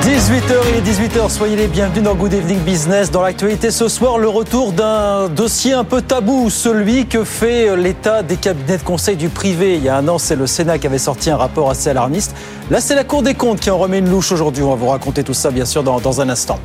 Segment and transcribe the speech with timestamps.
[0.00, 3.10] 18h, il est 18h, soyez les bienvenus dans Good Evening Business.
[3.10, 8.22] Dans l'actualité ce soir, le retour d'un dossier un peu tabou, celui que fait l'État
[8.22, 9.74] des cabinets de conseil du privé.
[9.76, 12.34] Il y a un an, c'est le Sénat qui avait sorti un rapport assez alarmiste.
[12.70, 14.62] Là, c'est la Cour des comptes qui en remet une louche aujourd'hui.
[14.62, 16.58] On va vous raconter tout ça, bien sûr, dans, dans un instant.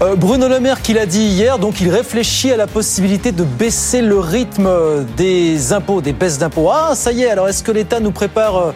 [0.00, 3.42] Euh, Bruno Le Maire qui l'a dit hier, donc il réfléchit à la possibilité de
[3.42, 4.70] baisser le rythme
[5.16, 6.70] des impôts, des baisses d'impôts.
[6.72, 8.56] Ah, ça y est, alors est-ce que l'État nous prépare...
[8.56, 8.72] Euh,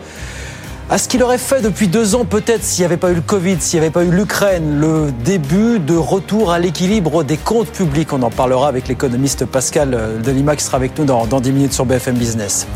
[0.91, 3.21] à ce qu'il aurait fait depuis deux ans, peut-être s'il n'y avait pas eu le
[3.21, 7.71] Covid, s'il n'y avait pas eu l'Ukraine, le début de retour à l'équilibre des comptes
[7.71, 8.13] publics.
[8.13, 11.73] On en parlera avec l'économiste Pascal Delima qui sera avec nous dans, dans 10 minutes
[11.73, 12.67] sur BFM Business.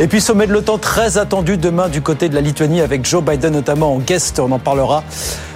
[0.00, 3.22] Et puis sommet de l'OTAN très attendu demain du côté de la Lituanie avec Joe
[3.22, 5.04] Biden notamment en guest, on en parlera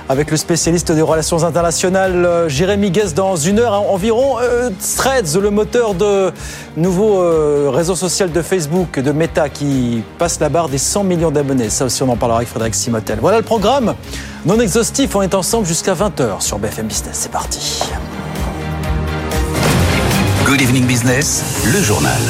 [0.09, 4.37] avec le spécialiste des relations internationales euh, Jérémy Guess dans une heure environ.
[4.41, 6.33] Euh, Threads, le moteur de
[6.77, 11.31] nouveau euh, réseau social de Facebook, de Meta, qui passe la barre des 100 millions
[11.31, 11.71] d'abonnés.
[11.71, 13.19] Ça aussi, on en parlera avec Frédéric Simotel.
[13.21, 13.95] Voilà le programme.
[14.45, 17.15] Non exhaustif, on est ensemble jusqu'à 20h sur BFM Business.
[17.15, 17.83] C'est parti.
[20.45, 22.21] Good Evening Business, le journal.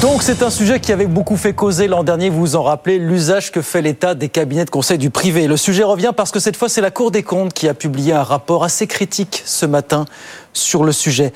[0.00, 2.98] Donc c'est un sujet qui avait beaucoup fait causer l'an dernier, vous vous en rappelez,
[2.98, 5.46] l'usage que fait l'État des cabinets de conseil du privé.
[5.46, 8.14] Le sujet revient parce que cette fois c'est la Cour des comptes qui a publié
[8.14, 10.06] un rapport assez critique ce matin
[10.54, 11.34] sur le sujet.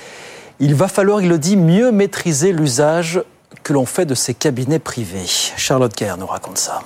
[0.60, 3.22] Il va falloir, il le dit, mieux maîtriser l'usage
[3.64, 5.26] que l'on fait de ces cabinets privés.
[5.58, 6.80] Charlotte Kerr nous raconte ça.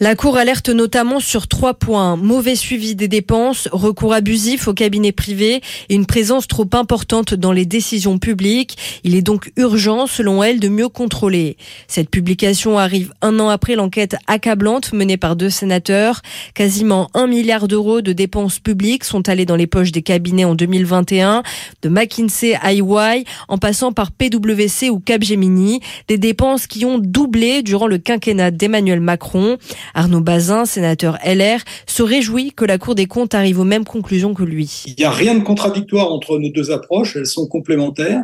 [0.00, 2.16] La Cour alerte notamment sur trois points.
[2.16, 7.52] Mauvais suivi des dépenses, recours abusif aux cabinets privés et une présence trop importante dans
[7.52, 8.76] les décisions publiques.
[9.04, 11.56] Il est donc urgent, selon elle, de mieux contrôler.
[11.86, 16.22] Cette publication arrive un an après l'enquête accablante menée par deux sénateurs.
[16.54, 20.56] Quasiment un milliard d'euros de dépenses publiques sont allés dans les poches des cabinets en
[20.56, 21.44] 2021,
[21.82, 22.72] de McKinsey à
[23.46, 25.78] en passant par PwC ou Capgemini.
[26.08, 29.56] Des dépenses qui ont doublé durant le quinquennat d'Emmanuel Macron.
[29.94, 34.34] Arnaud Bazin, sénateur LR, se réjouit que la Cour des comptes arrive aux mêmes conclusions
[34.34, 34.84] que lui.
[34.86, 38.22] Il n'y a rien de contradictoire entre nos deux approches, elles sont complémentaires.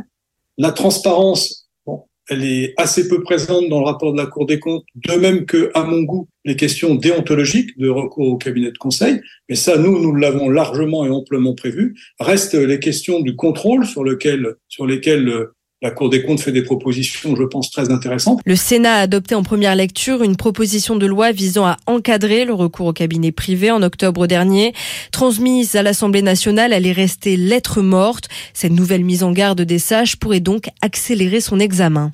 [0.59, 4.59] La transparence, bon, elle est assez peu présente dans le rapport de la Cour des
[4.59, 8.78] comptes, de même que, à mon goût, les questions déontologiques de recours au cabinet de
[8.78, 9.21] conseil.
[9.48, 11.97] Mais ça, nous, nous l'avons largement et amplement prévu.
[12.19, 15.48] Restent les questions du contrôle sur, lequel, sur lesquelles
[15.83, 18.41] la Cour des comptes fait des propositions, je pense, très intéressantes.
[18.45, 22.53] Le Sénat a adopté en première lecture une proposition de loi visant à encadrer le
[22.53, 24.75] recours au cabinet privé en octobre dernier.
[25.11, 28.29] Transmise à l'Assemblée nationale, elle est restée lettre morte.
[28.53, 32.13] Cette nouvelle mise en garde des sages pourrait donc accélérer son examen.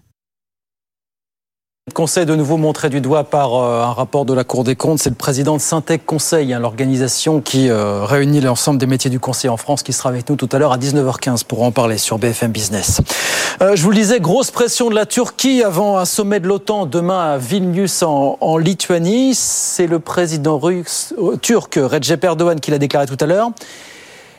[1.95, 4.99] Conseil de nouveau montré du doigt par euh, un rapport de la Cour des comptes.
[4.99, 9.21] C'est le président de Syntec Conseil, hein, l'organisation qui euh, réunit l'ensemble des métiers du
[9.21, 11.97] conseil en France, qui sera avec nous tout à l'heure à 19h15 pour en parler
[11.97, 13.01] sur BFM Business.
[13.63, 16.87] Euh, je vous le disais, grosse pression de la Turquie avant un sommet de l'OTAN
[16.87, 19.37] demain à Vilnius en, Lituanie.
[19.37, 23.53] C'est le président russe, turc Recep Erdogan qui l'a déclaré tout à l'heure.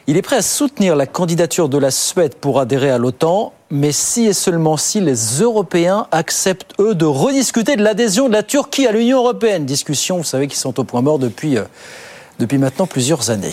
[0.05, 3.91] Il est prêt à soutenir la candidature de la Suède pour adhérer à l'OTAN, mais
[3.91, 8.87] si et seulement si les Européens acceptent, eux, de rediscuter de l'adhésion de la Turquie
[8.87, 9.65] à l'Union européenne.
[9.65, 11.63] Discussions, vous savez, qui sont au point mort depuis, euh,
[12.39, 13.51] depuis maintenant plusieurs années.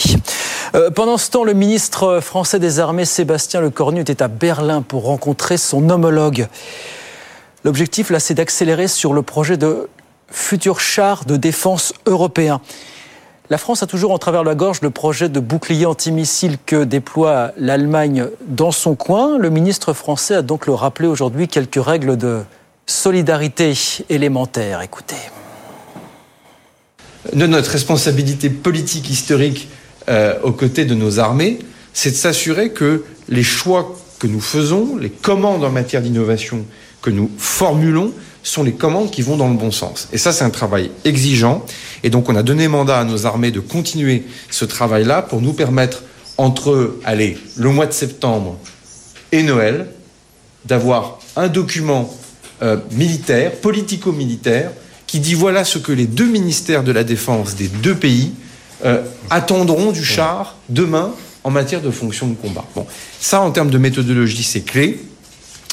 [0.75, 5.05] Euh, pendant ce temps, le ministre français des Armées, Sébastien Lecornu, était à Berlin pour
[5.05, 6.47] rencontrer son homologue.
[7.65, 9.89] L'objectif, là, c'est d'accélérer sur le projet de
[10.31, 12.61] futur char de défense européen.
[13.51, 17.53] La France a toujours en travers la gorge le projet de bouclier antimissile que déploie
[17.59, 19.37] l'Allemagne dans son coin.
[19.37, 22.41] Le ministre français a donc le rappelé aujourd'hui quelques règles de
[22.87, 23.75] solidarité
[24.09, 24.81] élémentaire.
[24.81, 25.17] Écoutez.
[27.35, 29.69] Notre responsabilité politique historique
[30.09, 31.59] euh, aux côtés de nos armées,
[31.93, 36.65] c'est de s'assurer que les choix que nous faisons, les commandes en matière d'innovation
[37.03, 40.09] que nous formulons, sont les commandes qui vont dans le bon sens.
[40.13, 41.65] Et ça, c'est un travail exigeant.
[42.05, 45.55] Et donc, on a donné mandat à nos armées de continuer ce travail-là pour nous
[45.55, 46.05] permettre,
[46.37, 48.59] entre, allez, le mois de septembre
[49.33, 49.89] et Noël,
[50.67, 52.15] d'avoir un document
[52.63, 54.71] euh, militaire, politico-militaire,
[55.07, 58.33] qui dit voilà ce que les deux ministères de la Défense des deux pays
[58.85, 61.13] euh, attendront du char demain
[61.45, 62.65] en matière de fonction de combat.
[62.75, 62.87] Bon,
[63.21, 65.01] ça, en termes de méthodologie, c'est clé.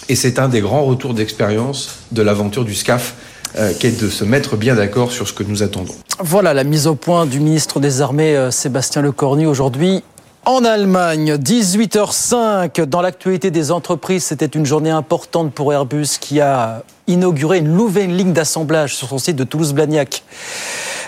[0.09, 3.15] Et c'est un des grands retours d'expérience de l'aventure du SCAF,
[3.57, 5.95] euh, qui est de se mettre bien d'accord sur ce que nous attendons.
[6.19, 10.03] Voilà la mise au point du ministre des Armées, euh, Sébastien Lecornu, aujourd'hui.
[10.45, 16.83] En Allemagne, 18h05, dans l'actualité des entreprises, c'était une journée importante pour Airbus qui a
[17.07, 20.23] inauguré une nouvelle ligne d'assemblage sur son site de Toulouse-Blagnac.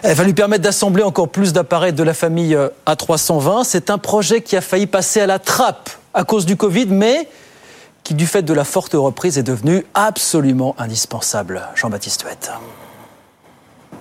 [0.03, 3.63] Elle va lui permettre d'assembler encore plus d'appareils de la famille A320.
[3.63, 7.27] C'est un projet qui a failli passer à la trappe à cause du Covid, mais
[8.03, 11.61] qui, du fait de la forte reprise, est devenu absolument indispensable.
[11.75, 12.51] Jean-Baptiste Huette.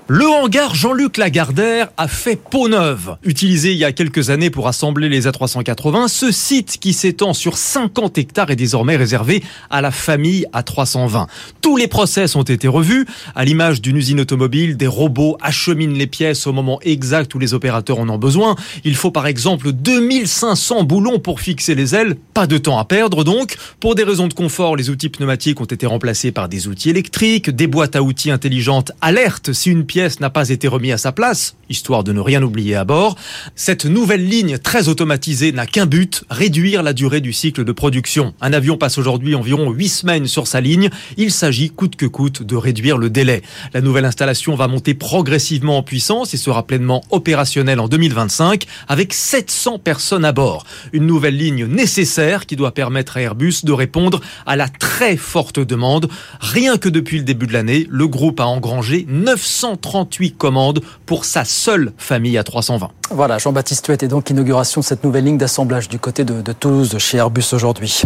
[0.08, 3.16] Le hangar Jean-Luc Lagardère a fait peau neuve.
[3.22, 7.56] Utilisé il y a quelques années pour assembler les A380, ce site qui s'étend sur
[7.56, 11.28] 50 hectares est désormais réservé à la famille A320.
[11.60, 13.06] Tous les process ont été revus.
[13.36, 17.54] À l'image d'une usine automobile, des robots acheminent les pièces au moment exact où les
[17.54, 18.56] opérateurs en ont besoin.
[18.82, 22.16] Il faut par exemple 2500 boulons pour fixer les ailes.
[22.34, 23.56] Pas de temps à perdre donc.
[23.78, 27.50] Pour des raisons de confort, les outils pneumatiques ont été remplacés par des outils électriques.
[27.50, 31.12] Des boîtes à outils intelligentes alertent si une pièce n'a pas été remis à sa
[31.12, 33.14] place, histoire de ne rien oublier à bord.
[33.56, 38.32] Cette nouvelle ligne très automatisée n'a qu'un but, réduire la durée du cycle de production.
[38.40, 40.88] Un avion passe aujourd'hui environ 8 semaines sur sa ligne.
[41.18, 43.42] Il s'agit coûte que coûte de réduire le délai.
[43.74, 49.12] La nouvelle installation va monter progressivement en puissance et sera pleinement opérationnelle en 2025 avec
[49.12, 50.64] 700 personnes à bord.
[50.94, 55.60] Une nouvelle ligne nécessaire qui doit permettre à Airbus de répondre à la très forte
[55.60, 56.08] demande.
[56.40, 61.26] Rien que depuis le début de l'année, le groupe a engrangé 900 38 commandes pour
[61.26, 62.88] sa seule famille à 320.
[63.10, 66.96] Voilà, Jean-Baptiste Huet et donc inauguration de cette nouvelle ligne d'assemblage du côté de, Toulouse,
[66.98, 68.02] chez Airbus aujourd'hui.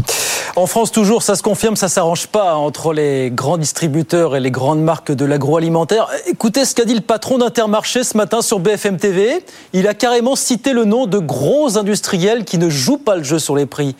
[0.56, 4.50] En France, toujours, ça se confirme, ça s'arrange pas entre les grands distributeurs et les
[4.50, 6.08] grandes marques de l'agroalimentaire.
[6.26, 9.44] Écoutez ce qu'a dit le patron d'Intermarché ce matin sur BFM TV.
[9.72, 13.38] Il a carrément cité le nom de gros industriels qui ne jouent pas le jeu
[13.38, 13.94] sur les prix.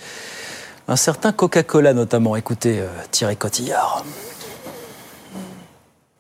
[0.88, 2.37] Un certain Coca-Cola notamment.
[2.37, 4.05] Écoutez, euh, Thierry Cotillard.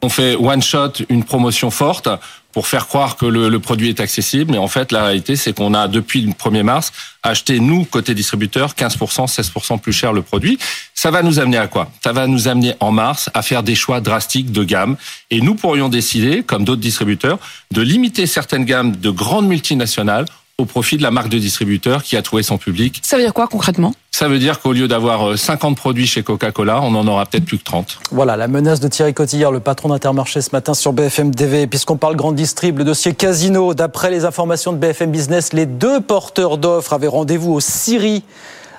[0.02, 2.08] On fait one shot, une promotion forte
[2.52, 4.52] pour faire croire que le, produit est accessible.
[4.52, 6.90] Mais en fait, la réalité, c'est qu'on a, depuis le 1er mars,
[7.22, 10.58] acheté, nous, côté distributeur, 15%, 16% plus cher le produit.
[10.94, 11.90] Ça va nous amener à quoi?
[12.02, 14.96] Ça va nous amener en mars à faire des choix drastiques de gamme.
[15.30, 17.38] Et nous pourrions décider, comme d'autres distributeurs,
[17.72, 20.24] de limiter certaines gammes de grandes multinationales
[20.58, 23.00] au profit de la marque de distributeur qui a trouvé son public.
[23.02, 23.92] Ça veut dire quoi concrètement?
[24.10, 27.58] Ça veut dire qu'au lieu d'avoir 50 produits chez Coca-Cola, on en aura peut-être plus
[27.58, 27.98] que 30.
[28.10, 31.66] Voilà, la menace de Thierry Cotillard, le patron d'Intermarché ce matin sur BFM TV.
[31.66, 36.00] Puisqu'on parle grand distrib, le dossier Casino, d'après les informations de BFM Business, les deux
[36.00, 38.22] porteurs d'offres avaient rendez-vous au Syrie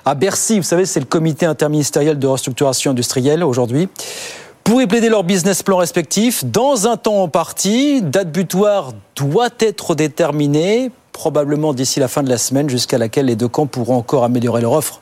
[0.04, 0.56] à Bercy.
[0.56, 3.88] Vous savez, c'est le comité interministériel de restructuration industrielle aujourd'hui
[4.64, 8.02] pour y plaider leur business plan respectif dans un temps en partie.
[8.02, 13.34] Date butoir doit être déterminée probablement d'ici la fin de la semaine, jusqu'à laquelle les
[13.34, 15.00] deux camps pourront encore améliorer leur offre.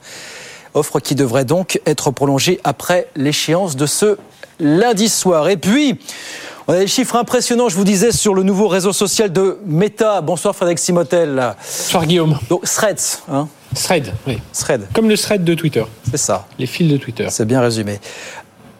[0.72, 4.16] Offre qui devrait donc être prolongée après l'échéance de ce
[4.58, 5.50] lundi soir.
[5.50, 6.00] Et puis,
[6.68, 10.22] on a des chiffres impressionnants, je vous disais, sur le nouveau réseau social de Meta.
[10.22, 11.54] Bonsoir Frédéric Simotel.
[11.62, 12.38] Bonsoir Guillaume.
[12.48, 13.20] Donc, Threads.
[13.30, 14.38] Hein thread, oui.
[14.54, 14.88] Thread.
[14.94, 15.84] Comme le thread de Twitter.
[16.10, 16.46] C'est ça.
[16.58, 17.26] Les fils de Twitter.
[17.28, 18.00] C'est bien résumé.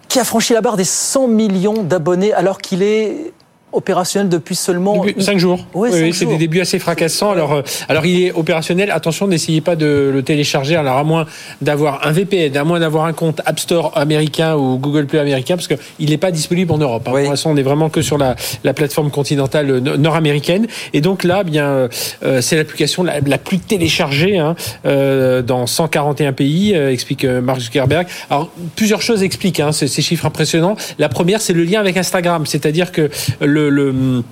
[0.08, 3.34] Qui a franchi la barre des 100 millions d'abonnés alors qu'il est
[3.76, 5.67] opérationnel depuis seulement 5 jours.
[5.75, 7.31] Ouais, oui, c'est des débuts assez fracassants.
[7.31, 8.90] Alors, euh, alors il est opérationnel.
[8.90, 10.76] Attention, n'essayez pas de le télécharger.
[10.76, 11.26] Alors à moins
[11.61, 15.56] d'avoir un VPN, à moins d'avoir un compte App Store américain ou Google Play américain,
[15.56, 17.06] parce qu'il n'est pas disponible en Europe.
[17.06, 17.12] Hein.
[17.14, 17.23] Oui.
[17.23, 20.67] Pour l'instant, on est vraiment que sur la, la plateforme continentale nord-américaine.
[20.93, 21.88] Et donc là, bien,
[22.23, 27.61] euh, c'est l'application la, la, plus téléchargée hein, euh, dans 141 pays, euh, explique Mark
[27.61, 28.06] Zuckerberg.
[28.31, 30.76] Alors plusieurs choses expliquent hein, ces, ces chiffres impressionnants.
[30.99, 34.22] La première, c'est le lien avec Instagram, c'est-à-dire que le, le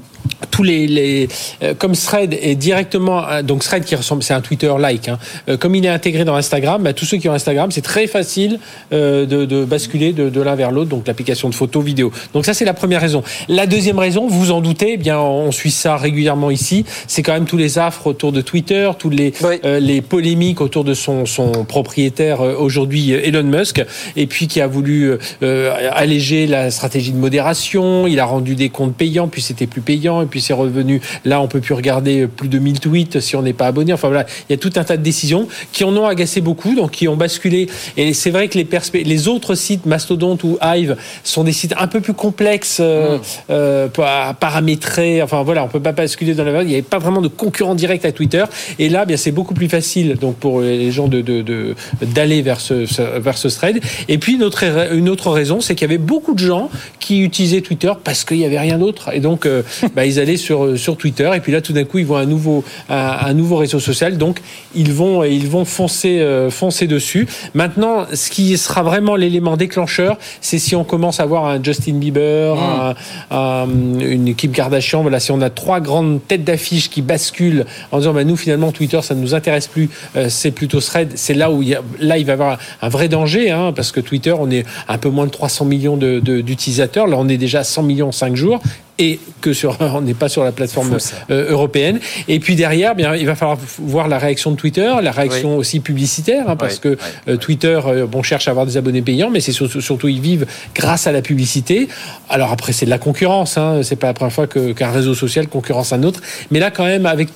[0.54, 1.28] tous les, les
[1.62, 5.56] euh, comme Thread est directement donc Thread qui ressemble c'est un Twitter like hein, euh,
[5.56, 8.60] comme il est intégré dans Instagram bah, tous ceux qui ont Instagram c'est très facile
[8.92, 12.46] euh, de, de, basculer de, de l'un vers l'autre donc l'application de photos vidéo donc
[12.46, 13.24] ça c'est la première raison.
[13.48, 17.32] La deuxième raison vous en doutez eh bien on suit ça régulièrement ici c'est quand
[17.32, 19.56] même tous les affres autour de Twitter tous les oui.
[19.64, 24.68] euh, les polémiques autour de son son propriétaire aujourd'hui Elon Musk et puis qui a
[24.68, 29.80] voulu alléger la stratégie de modération il a rendu des comptes payants puis c'était plus
[29.80, 31.00] payant et puis c'est revenu.
[31.24, 33.92] Là, on peut plus regarder plus de 1000 tweets si on n'est pas abonné.
[33.92, 36.74] Enfin voilà, il y a tout un tas de décisions qui en ont agacé beaucoup,
[36.74, 37.68] donc qui ont basculé.
[37.96, 38.68] Et c'est vrai que les,
[39.04, 43.20] les autres sites, Mastodon ou Hive, sont des sites un peu plus complexes euh, mmh.
[43.50, 45.22] euh, à paramétrer.
[45.22, 46.66] Enfin voilà, on peut pas basculer dans la vague.
[46.66, 48.44] Il n'y avait pas vraiment de concurrent direct à Twitter.
[48.78, 52.86] Et là, bien c'est beaucoup plus facile donc pour les gens de d'aller vers ce,
[53.18, 53.80] vers ce thread.
[54.08, 57.20] Et puis une autre une autre raison, c'est qu'il y avait beaucoup de gens qui
[57.22, 59.10] utilisaient Twitter parce qu'il y avait rien d'autre.
[59.12, 59.62] Et donc, euh,
[59.94, 61.30] bah, ils d'aller sur sur Twitter.
[61.34, 62.96] Et puis là, tout d'un coup, ils voient un nouveau un,
[63.26, 64.40] un nouveau réseau social, donc
[64.74, 67.26] ils vont ils vont foncer euh, foncer dessus.
[67.54, 71.94] Maintenant, ce qui sera vraiment l'élément déclencheur, c'est si on commence à voir un Justin
[71.94, 72.94] Bieber, un-
[73.30, 73.66] un-
[74.00, 75.02] une Kim Kardashian.
[75.02, 78.72] Voilà, si on a trois grandes têtes d'affiche qui basculent en disant, bah, nous finalement
[78.72, 81.12] Twitter, ça ne nous intéresse plus, euh, c'est plutôt Thread.
[81.14, 83.72] C'est là où il y a, là il va y avoir un vrai danger, hein,
[83.74, 87.06] parce que Twitter, on est un peu moins de 300 millions de- de- d'utilisateurs.
[87.06, 88.60] Là, on est déjà à 100 millions en 5 jours.
[88.98, 90.96] Et que sur, on n'est pas sur la plateforme
[91.30, 92.00] euh, européenne.
[92.28, 95.80] Et puis derrière, bien, il va falloir voir la réaction de Twitter, la réaction aussi
[95.80, 96.96] publicitaire, hein, parce que
[97.28, 100.20] euh, Twitter, euh, bon, cherche à avoir des abonnés payants, mais c'est surtout, surtout ils
[100.20, 101.88] vivent grâce à la publicité.
[102.28, 103.58] Alors après, c'est de la concurrence.
[103.58, 106.20] Hein, c'est pas la première fois qu'un réseau social concurrence un autre.
[106.50, 107.28] Mais là, quand même, avec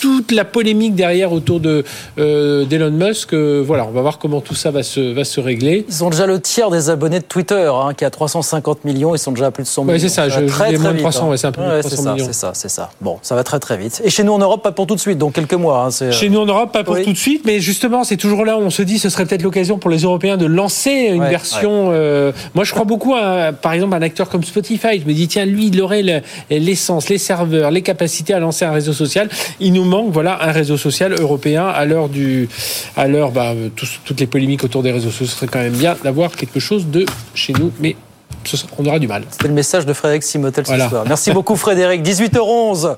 [0.00, 1.84] toute la polémique derrière autour de
[2.18, 5.40] euh, d'Elon Musk, euh, voilà, on va voir comment tout ça va se va se
[5.40, 5.84] régler.
[5.88, 9.18] Ils ont déjà le tiers des abonnés de Twitter, hein, qui a 350 millions, ils
[9.18, 10.02] sont déjà à plus de 100 Ouais, millions.
[10.02, 11.30] c'est ça, je- très, très moins de vite, 300, hein.
[11.30, 12.26] ouais, c'est un peu Ouais, 300 c'est ça, millions.
[12.26, 12.90] C'est ça, c'est ça.
[13.00, 14.00] Bon, ça va très très vite.
[14.04, 15.84] Et chez nous en Europe, pas pour tout de suite, donc quelques mois.
[15.84, 18.44] hein, c'est- Chez nous en Europe, pas pour tout de suite, mais justement, c'est toujours
[18.44, 21.24] là où on se dit ce serait peut-être l'occasion pour les Européens de lancer une
[21.24, 21.90] version.
[21.92, 25.00] euh, moi, je crois beaucoup à, par exemple, un acteur comme Spotify.
[25.00, 26.20] Je me dis, tiens, lui, il aurait le-
[26.50, 29.28] l'essence, les serveurs, les capacités à lancer un réseau social.
[29.60, 32.48] Il nous manque, voilà, un réseau social européen à l'heure du,
[32.96, 33.52] à l'heure, bah,
[34.04, 35.26] toutes les polémiques autour des réseaux sociaux.
[35.26, 37.96] Ce serait quand même bien d'avoir quelque chose de chez nous, mais
[38.44, 39.22] ce sera- on aura du mal.
[39.30, 40.84] C'était le message de Frédéric Simotel Voilà.
[40.84, 41.04] ce soir.
[41.08, 42.02] Merci beaucoup Frédéric.
[42.02, 42.96] 18h11.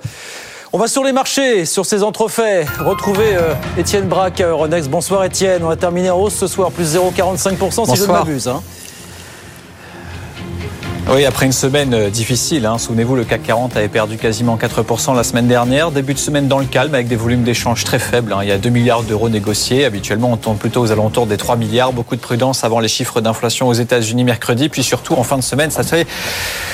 [0.73, 2.67] On va sur les marchés, sur ces entrefaits.
[2.81, 4.91] Retrouvez euh, Étienne Braque à Euronext.
[4.91, 5.63] Bonsoir Étienne.
[5.65, 8.49] On a terminé en hausse ce soir, plus 0,45% si je ne m'abuse.
[8.49, 8.63] hein.
[11.09, 15.15] Oui, après une semaine euh, difficile, hein, souvenez-vous, le CAC 40 avait perdu quasiment 4%
[15.15, 15.93] la semaine dernière.
[15.93, 18.33] Début de semaine dans le calme avec des volumes d'échanges très faibles.
[18.33, 18.41] hein.
[18.43, 19.85] Il y a 2 milliards d'euros négociés.
[19.85, 21.93] Habituellement, on tombe plutôt aux alentours des 3 milliards.
[21.93, 24.69] Beaucoup de prudence avant les chiffres d'inflation aux États-Unis mercredi.
[24.69, 26.07] Puis surtout, en fin de semaine, ça, serait-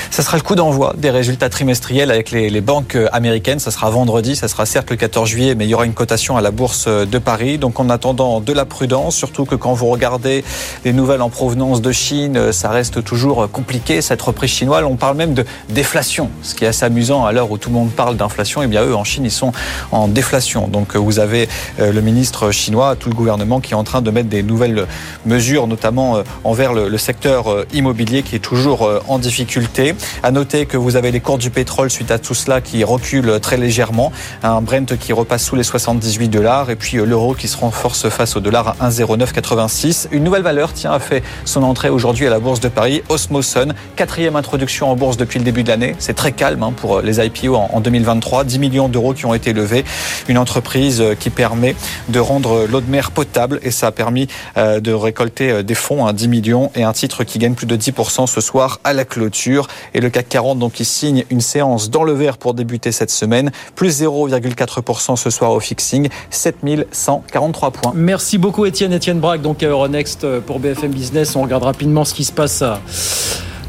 [0.09, 3.59] ça sera le coup d'envoi des résultats trimestriels avec les, banques euh, américaines.
[3.59, 4.35] Ça sera vendredi.
[4.35, 6.85] Ça sera certes le 14 juillet, mais il y aura une cotation à la bourse
[6.87, 7.59] euh, de Paris.
[7.59, 10.43] Donc, en attendant de la prudence, surtout que quand vous regardez
[10.85, 14.01] les nouvelles en provenance de Chine, ça reste toujours compliqué.
[14.01, 17.51] Cette reprise chinoise, on parle même de déflation, ce qui est assez amusant à l'heure
[17.51, 18.61] où tout le monde parle d'inflation.
[18.63, 19.51] Et bien, eux, en Chine, ils sont
[19.91, 20.67] en déflation.
[20.67, 21.47] Donc, euh, vous avez
[21.79, 24.85] euh, le ministre chinois, tout le gouvernement qui est en train de mettre des nouvelles
[25.25, 29.93] mesures, notamment euh, envers le, secteur immobilier qui est toujours en difficulté.
[30.21, 33.39] À noter que vous avez les cours du pétrole suite à tout cela qui reculent
[33.41, 34.13] très légèrement.
[34.41, 38.37] Un Brent qui repasse sous les 78 dollars et puis l'euro qui se renforce face
[38.37, 40.07] au dollar à 1,0986.
[40.11, 43.73] Une nouvelle valeur, tiens, a fait son entrée aujourd'hui à la Bourse de Paris, Osmoson,
[44.13, 45.95] quatrième introduction en bourse depuis le début de l'année.
[45.97, 48.43] C'est très calme hein, pour les IPO en, en 2023.
[48.43, 49.83] 10 millions d'euros qui ont été levés.
[50.27, 51.75] Une entreprise euh, qui permet
[52.09, 55.73] de rendre l'eau de mer potable et ça a permis euh, de récolter euh, des
[55.73, 58.93] fonds, hein, 10 millions et un titre qui gagne plus de 10% ce soir à
[58.93, 59.67] la clôture.
[59.95, 63.09] Et le CAC 40 donc qui signe une séance dans le vert pour débuter cette
[63.09, 63.51] semaine.
[63.73, 66.09] Plus 0,4% ce soir au fixing.
[66.29, 67.93] 7143 points.
[67.95, 68.93] Merci beaucoup Étienne.
[68.93, 71.35] Étienne Braque, donc à Euronext euh, pour BFM Business.
[71.35, 72.79] On regarde rapidement ce qui se passe à,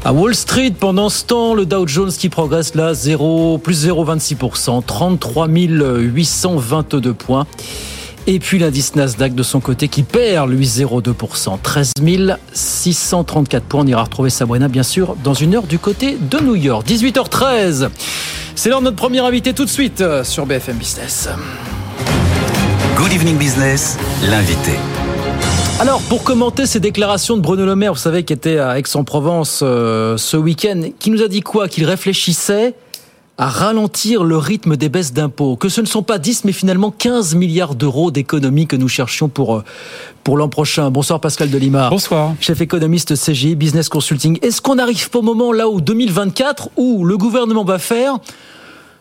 [0.05, 0.73] à Wall Street.
[0.79, 7.47] Pendant ce temps, le Dow Jones qui progresse là, 0, plus 0,26%, 33 822 points.
[8.27, 11.91] Et puis l'indice Nasdaq de son côté qui perd, lui, 0,2%, 13
[12.53, 13.81] 634 points.
[13.81, 16.87] On ira retrouver Sabrina, bien sûr, dans une heure du côté de New York.
[16.87, 17.89] 18h13.
[18.55, 21.29] C'est l'heure de notre premier invité tout de suite euh, sur BFM Business.
[22.95, 23.97] Good Evening Business,
[24.29, 24.73] l'invité.
[25.77, 29.59] Alors, pour commenter ces déclarations de Bruno Le Maire, vous savez, qui était à Aix-en-Provence
[29.61, 31.67] euh, ce week-end, qui nous a dit quoi?
[31.67, 32.75] Qu'il réfléchissait
[33.37, 36.91] à ralentir le rythme des baisses d'impôts, que ce ne sont pas 10 mais finalement
[36.91, 39.63] 15 milliards d'euros d'économies que nous cherchions pour, euh,
[40.23, 40.89] pour l'an prochain.
[40.91, 41.89] Bonsoir Pascal Delimar.
[41.89, 42.33] Bonsoir.
[42.39, 44.39] Chef économiste CGI Business Consulting.
[44.41, 48.19] Est-ce qu'on arrive pas au moment là où 2024 où le gouvernement va faire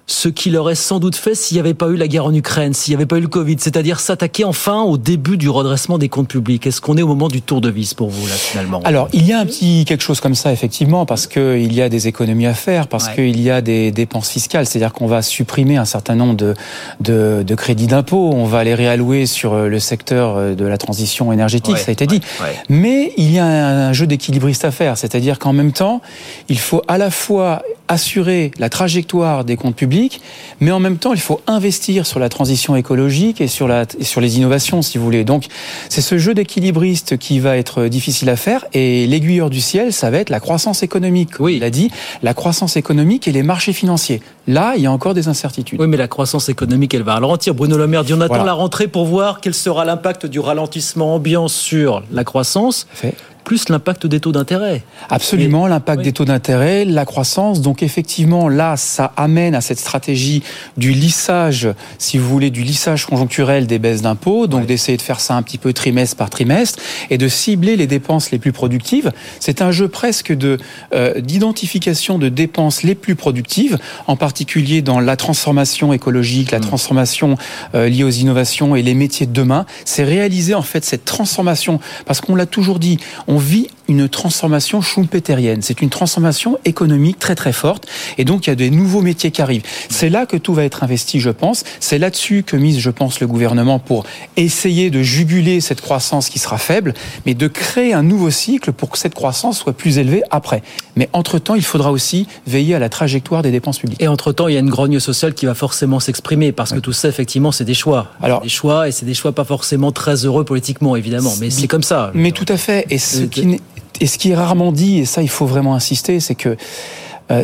[0.07, 2.75] ce qu'il aurait sans doute fait s'il n'y avait pas eu la guerre en Ukraine,
[2.75, 6.11] s'il n'y avait pas eu le Covid, c'est-à-dire s'attaquer enfin au début du redressement des
[6.11, 6.67] comptes publics.
[6.67, 8.81] Est-ce qu'on est au moment du tour de vis pour vous, là, finalement?
[8.85, 11.89] Alors, il y a un petit quelque chose comme ça, effectivement, parce qu'il y a
[11.89, 13.15] des économies à faire, parce Ouais.
[13.15, 16.55] qu'il y a des dépenses fiscales, c'est-à-dire qu'on va supprimer un certain nombre de,
[17.01, 20.77] de, de crédits d'impôt, on va les réallouer sur euh, le secteur euh, de la
[20.77, 22.21] transition énergétique, Ouais, ça a été dit.
[22.43, 22.55] ouais.
[22.69, 26.03] Mais il y a un jeu d'équilibriste à faire, c'est-à-dire qu'en même temps,
[26.51, 30.21] il faut à la fois assurer la trajectoire des comptes publics,
[30.61, 34.05] mais en même temps, il faut investir sur la transition écologique et sur, la, et
[34.05, 35.25] sur les innovations, si vous voulez.
[35.25, 35.47] Donc,
[35.89, 40.11] c'est ce jeu d'équilibriste qui va être difficile à faire, et l'aiguilleur du ciel, ça
[40.11, 41.41] va être la croissance économique.
[41.41, 41.57] Oui.
[41.57, 41.91] Il a dit,
[42.23, 44.23] la croissance économique et les marchés financiers.
[44.47, 45.81] Là, il y a encore des incertitudes.
[45.81, 47.55] Oui, mais la croissance économique, elle va ralentir.
[47.55, 48.45] Bruno Le Maire dit on attend Voilà.
[48.45, 52.87] la rentrée pour voir quel sera l'impact du ralentissement ambiant sur la croissance.
[52.93, 53.15] Fait.
[53.45, 54.83] Plus l'impact des taux d'intérêt.
[55.11, 57.61] Absolument, l'impact des taux d'intérêt, la croissance.
[57.61, 60.43] Donc effectivement, là, ça amène à cette stratégie
[60.77, 65.21] du lissage, si vous voulez, du lissage conjoncturel des baisses d'impôts, donc d'essayer de faire
[65.21, 66.79] ça un petit peu trimestre par trimestre
[67.11, 69.13] et de cibler les dépenses les plus productives.
[69.41, 70.59] C'est un jeu presque de
[70.95, 76.63] euh, d'identification de dépenses les plus productives, en particulier dans la transformation écologique, la mmh.
[76.63, 77.37] transformation
[77.75, 79.67] euh, liée aux innovations et les métiers de demain.
[79.85, 84.81] C'est réaliser en fait cette transformation parce qu'on l'a toujours dit, on vit une transformation
[84.81, 85.63] schumpeterienne.
[85.63, 87.87] C'est une transformation économique très très forte.
[88.19, 89.63] Et donc, il y a des nouveaux métiers qui arrivent.
[89.89, 91.65] C'est là que tout va être investi, je pense.
[91.81, 94.05] C'est là-dessus que mise, je pense, le gouvernement pour
[94.37, 96.95] essayer de juguler cette croissance qui sera faible,
[97.27, 100.63] mais de créer un nouveau cycle pour que cette croissance soit plus élevée après.
[100.97, 104.03] Mais entre-temps, il faudra aussi veiller à la trajectoire des dépenses publiques.
[104.03, 106.93] Et entre-temps, il y a une grogne sociale qui va forcément s'exprimer, parce que tout
[106.93, 108.13] ça, effectivement, c'est des choix.
[108.23, 111.33] Alors, des choix, et c'est des choix pas forcément très heureux politiquement, évidemment.
[111.41, 112.11] Mais c'est comme ça.
[112.15, 112.87] Mais tout à fait.
[112.91, 113.61] Et ce qui
[114.01, 116.57] et ce qui est rarement dit, et ça il faut vraiment insister, c'est que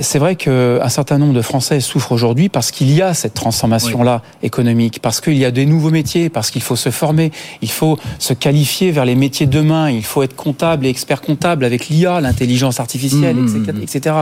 [0.01, 4.23] c'est vrai qu'un certain nombre de Français souffrent aujourd'hui parce qu'il y a cette transformation-là
[4.43, 7.33] économique, parce qu'il y a des nouveaux métiers, parce qu'il faut se former,
[7.63, 11.21] il faut se qualifier vers les métiers de demain, il faut être comptable et expert
[11.21, 13.83] comptable avec l'IA, l'intelligence artificielle, mmh.
[13.83, 14.17] etc.,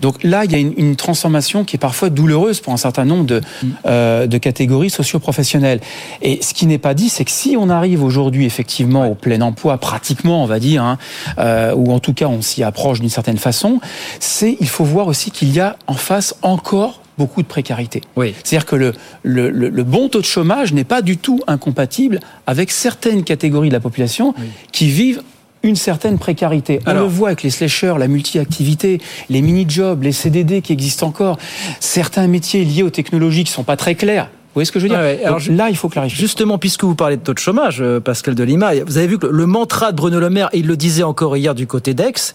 [0.00, 3.24] Donc là, il y a une, transformation qui est parfois douloureuse pour un certain nombre
[3.24, 3.66] de, mmh.
[3.86, 5.80] euh, de catégories socio-professionnelles.
[6.20, 9.40] Et ce qui n'est pas dit, c'est que si on arrive aujourd'hui effectivement au plein
[9.40, 10.98] emploi, pratiquement, on va dire, hein,
[11.38, 13.80] euh, ou en tout cas on s'y approche d'une certaine façon,
[14.18, 18.00] c'est il faut voir aussi qu'il y a en face encore beaucoup de précarité.
[18.16, 18.34] Oui.
[18.42, 23.24] C'est-à-dire que le, le, bon taux de chômage n'est pas du tout incompatible avec certaines
[23.24, 24.34] catégories de la population
[24.72, 25.22] qui vivent
[25.62, 26.80] une certaine précarité.
[26.86, 31.38] On le voit avec les slashers, la multi-activité, les mini-jobs, les CDD qui existent encore.
[31.80, 34.86] Certains métiers liés aux technologies qui sont pas très clairs vous voyez ce que je
[34.86, 36.18] veux dire Alors, Là, il faut clarifier.
[36.18, 39.28] Justement, puisque vous parlez de taux de chômage, euh, Pascal Delima, vous avez vu que
[39.28, 42.34] le mantra de Bruno Le Maire, et il le disait encore hier du côté d'Aix,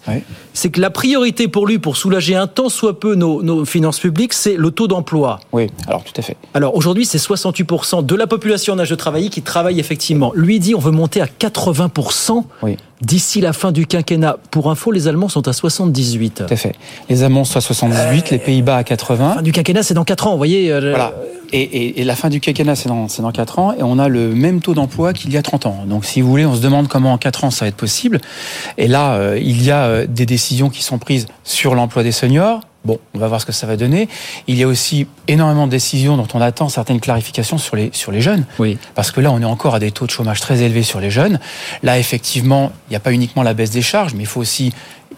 [0.54, 3.98] c'est que la priorité pour lui, pour soulager un tant soit peu nos, nos finances
[3.98, 5.40] publiques, c'est le taux d'emploi.
[5.52, 6.38] Oui, alors tout à fait.
[6.54, 10.32] Alors aujourd'hui, c'est 68% de la population en âge de travailler qui travaille effectivement.
[10.34, 12.78] Lui dit on veut monter à 80% oui.
[13.02, 14.38] d'ici la fin du quinquennat.
[14.50, 16.44] Pour info, les Allemands sont à 78.
[16.46, 16.74] Tout à fait.
[17.10, 19.34] Les Allemands sont à 78, les Pays-Bas à 80.
[19.34, 20.72] Fin du quinquennat, c'est dans 4 ans, vous voyez.
[20.72, 21.12] Euh, voilà.
[21.52, 24.60] Et, la fin du quinquennat, c'est dans, dans 4 ans, et on a le même
[24.60, 25.84] taux d'emploi qu'il y a 30 ans.
[25.86, 28.20] Donc, si vous voulez, on se demande comment en 4 ans ça va être possible.
[28.78, 32.12] Et là, euh, il y a euh, des décisions qui sont prises sur l'emploi des
[32.12, 32.60] seniors.
[32.84, 34.08] Bon, on va voir ce que ça va donner.
[34.46, 38.12] Il y a aussi énormément de décisions dont on attend certaines clarifications sur les, sur
[38.12, 38.44] les jeunes.
[38.60, 38.78] Oui.
[38.94, 41.10] Parce que là, on est encore à des taux de chômage très élevés sur les
[41.10, 41.40] jeunes.
[41.82, 44.72] Là, effectivement, il n'y a pas uniquement la baisse des charges, mais il faut aussi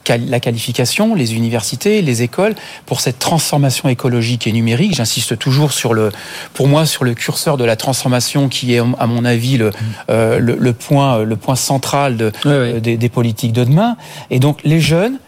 [0.09, 2.55] la qualification, les universités, les écoles,
[2.87, 4.95] pour cette transformation écologique et numérique.
[4.95, 6.11] J'insiste toujours sur le,
[6.55, 9.71] pour moi, sur le curseur de la transformation qui est, à mon avis, le,
[10.11, 12.33] euh, le, point, le point central de,
[12.79, 13.97] Des, des politiques de demain.
[14.31, 15.19] Et donc, les jeunes,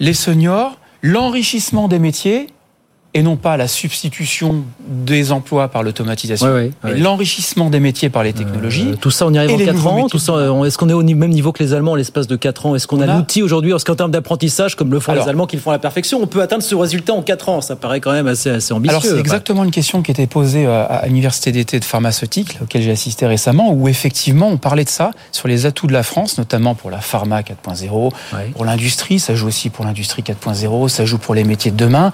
[0.00, 2.48] les seniors, l'enrichissement des métiers
[3.16, 8.88] et non pas la substitution des emplois par l'automatisation, l'enrichissement des métiers par les technologies.
[8.90, 10.08] Euh, tout ça, on y arrive en 4 ans.
[10.08, 10.34] Tout ça,
[10.66, 12.74] est-ce qu'on est au même niveau que les Allemands en l'espace de 4 ans?
[12.74, 15.54] Est-ce qu'on a, l'outil aujourd'hui, est-ce qu'en termes d'apprentissage, comme le font les Allemands qui
[15.54, 18.00] le font à la perfection, on peut atteindre ce résultat en 4 ans Ça paraît
[18.00, 18.96] quand même assez, assez ambitieux.
[18.96, 22.90] Alors c'est exactement une question qui était posée à l'université d'été de pharmaceutique, auquel j'ai
[22.90, 26.74] assisté récemment, où effectivement on parlait de ça sur les atouts de la France, notamment
[26.74, 28.10] pour la pharma 4.0,
[28.54, 32.12] pour l'industrie, ça joue aussi pour l'industrie 4.0, ça joue pour les métiers de demain.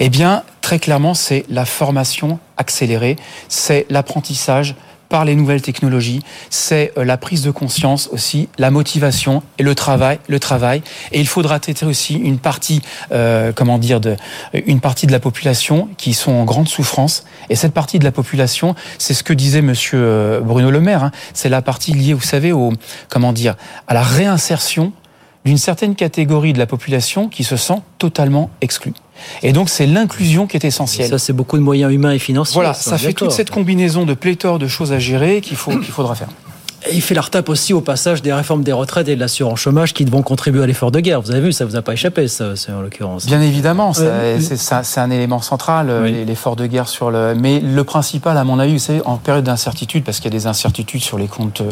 [0.00, 0.37] Eh bien
[0.68, 3.16] très clairement, c'est la formation accélérée,
[3.48, 4.74] c'est l'apprentissage
[5.08, 9.74] par les nouvelles technologies, c'est euh, la prise de conscience aussi, la motivation et le
[9.74, 10.82] travail, le travail.
[11.10, 14.16] Et il faudra traiter aussi une partie, euh, comment dire, de,
[14.52, 17.24] une partie de la population qui sont en grande souffrance.
[17.48, 21.02] Et cette partie de la population, c'est ce que disait Monsieur euh, Bruno Le Maire.
[21.02, 22.74] Hein, c'est la partie liée, vous savez, au,
[23.08, 23.54] comment dire,
[23.86, 24.92] à la réinsertion
[25.46, 28.92] d'une certaine catégorie de la population qui se sent totalement exclue.
[29.42, 31.08] Et donc c'est l'inclusion qui est essentielle.
[31.08, 32.54] ça, c'est beaucoup de moyens humains et financiers.
[32.54, 35.92] Voilà, ça, fait toute cette combinaison de pléthore de choses à gérer qu'il faut, qu'il
[35.92, 36.28] faudra faire.
[36.86, 39.58] Et il fait la retape aussi au passage des réformes des retraites et de l'assurance
[39.58, 41.20] chômage qui vont contribuer à l'effort de guerre.
[41.20, 43.26] Vous avez vu, ça vous a pas échappé, ça, en l'occurrence.
[43.26, 47.34] Bien évidemment, c'est un élément central, l'effort de guerre sur le.
[47.34, 50.46] Mais le principal, à mon avis, c'est en période d'incertitude, parce qu'il y a des
[50.46, 51.70] incertitudes sur les comptes euh,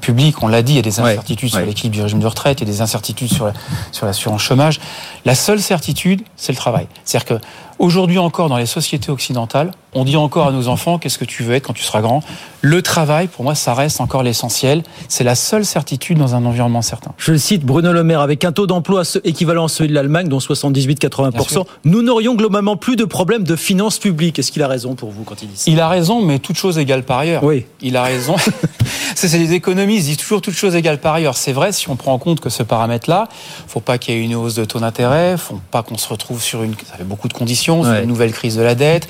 [0.00, 2.60] publics, on l'a dit, il y a des incertitudes sur l'équilibre du régime de retraite,
[2.60, 4.80] il y a des incertitudes sur l'assurance chômage.
[5.24, 6.86] La seule certitude, c'est le travail.
[7.04, 7.44] C'est-à-dire que
[7.78, 11.42] Aujourd'hui encore, dans les sociétés occidentales, on dit encore à nos enfants qu'est-ce que tu
[11.42, 12.22] veux être quand tu seras grand?
[12.62, 15.06] Le travail, pour moi, ça reste encore l'essentiel essentiel.
[15.08, 17.12] C'est la seule certitude dans un environnement certain.
[17.16, 20.28] Je le cite, Bruno Le Maire, avec un taux d'emploi équivalent à celui de l'Allemagne,
[20.28, 24.38] dont 78-80%, nous n'aurions globalement plus de problèmes de finances publiques.
[24.38, 25.70] Est-ce qu'il a raison pour vous quand il dit ça?
[25.70, 27.44] Il a raison, mais toute chose égale par ailleurs.
[27.44, 27.66] Oui.
[27.80, 28.36] Il a raison.
[29.14, 31.36] c'est les économistes disent toujours toute chose égale par ailleurs.
[31.36, 33.28] C'est vrai si on prend en compte que ce paramètre-là,
[33.66, 36.42] faut pas qu'il y ait une hausse de taux d'intérêt, faut pas qu'on se retrouve
[36.42, 39.08] sur une, ça fait beaucoup de conditions, sur une nouvelle crise de la dette.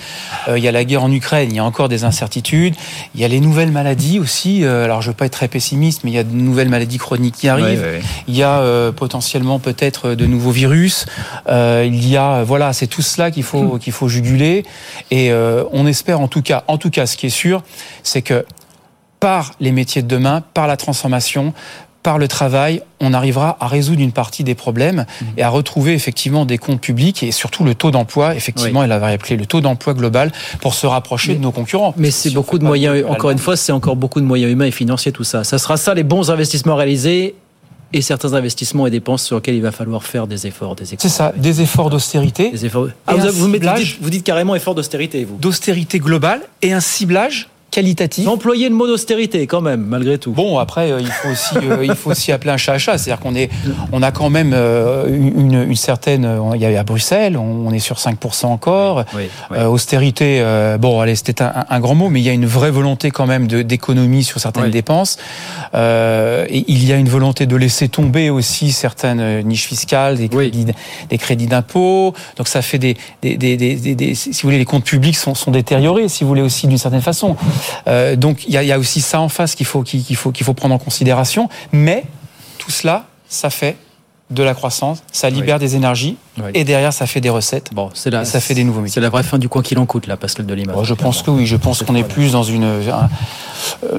[0.49, 2.75] Euh, il y a la guerre en Ukraine, il y a encore des incertitudes.
[3.15, 4.65] Il y a les nouvelles maladies aussi.
[4.65, 6.99] Euh, alors je veux pas être très pessimiste, mais il y a de nouvelles maladies
[6.99, 7.85] chroniques qui arrivent.
[8.29, 11.07] Il y a euh, potentiellement peut-être de nouveaux virus.
[11.49, 13.79] il y a voilà, c'est tout cela qu'il faut hmm.
[13.79, 14.65] qu'il faut juguler.
[15.11, 17.63] Et on espère en tout cas, en tout cas, ce qui est sûr,
[18.03, 18.45] c'est que
[19.21, 21.55] par les métiers de demain, par la transformation,
[22.07, 25.29] par le travail, on arrivera à résoudre une partie des problèmes mhm.
[25.39, 29.13] et à retrouver effectivement des comptes publics et surtout le taux d'emploi, effectivement, elle avait
[29.13, 31.95] appelé le taux d'emploi global pour se rapprocher de nos concurrents.
[31.97, 34.71] Mais c'est beaucoup de moyens, encore une fois, c'est encore beaucoup de moyens humains et
[34.71, 35.43] financiers, tout ça.
[35.43, 37.35] Ça sera ça, les bons investissements réalisés
[37.93, 41.09] et certains investissements et dépenses sur lesquels il va falloir faire des efforts, des C'est
[41.09, 42.53] ça, des efforts d'austérité.
[42.55, 42.91] Efforts.
[43.09, 45.39] Ah, vous, dites, vous dites carrément efforts d'austérité, vous.
[45.39, 48.27] D'austérité globale et un ciblage qualitatif.
[48.27, 50.33] Employer le mot d'austérité quand même, malgré tout.
[50.33, 52.97] Bon, après, euh, il faut aussi, euh, il faut aussi appeler un chat à chat.
[52.97, 53.51] C'est-à-dire qu'on est,
[53.93, 56.27] on a quand même euh, une, une, certaine.
[56.55, 59.05] Il y a à Bruxelles, on, est sur 5% encore.
[59.69, 60.43] austérité,
[60.81, 63.27] bon, allez, c'était un, un, grand mot, mais il y a une vraie volonté quand
[63.27, 65.19] même d'économie sur certaines dépenses.
[65.75, 70.67] et il y a une volonté de laisser tomber aussi certaines niches fiscales, des crédits,
[71.11, 72.15] des crédits d'impôt.
[72.39, 75.51] Donc ça fait des, des, des, des, si vous voulez, les comptes publics sont, sont
[75.51, 77.37] détériorés, si vous voulez aussi d'une certaine façon.
[77.87, 80.55] Euh, donc il y, a, aussi ça en face qu'il faut, qu'il faut, qu'il faut
[80.55, 81.49] prendre en considération.
[81.73, 82.05] Mais
[82.59, 83.77] tout cela, ça fait
[84.31, 86.17] de la croissance, ça libère des énergies
[86.53, 87.71] et derrière ça fait des recettes.
[87.73, 88.95] Bon, c'est là, ça fait des nouveaux métiers.
[88.95, 90.73] C'est la vraie fin du quoi qu'il en coûte là, Pascal Delima.
[90.73, 92.83] Bon, je pense que oui, je pense qu'on est plus dans une, euh,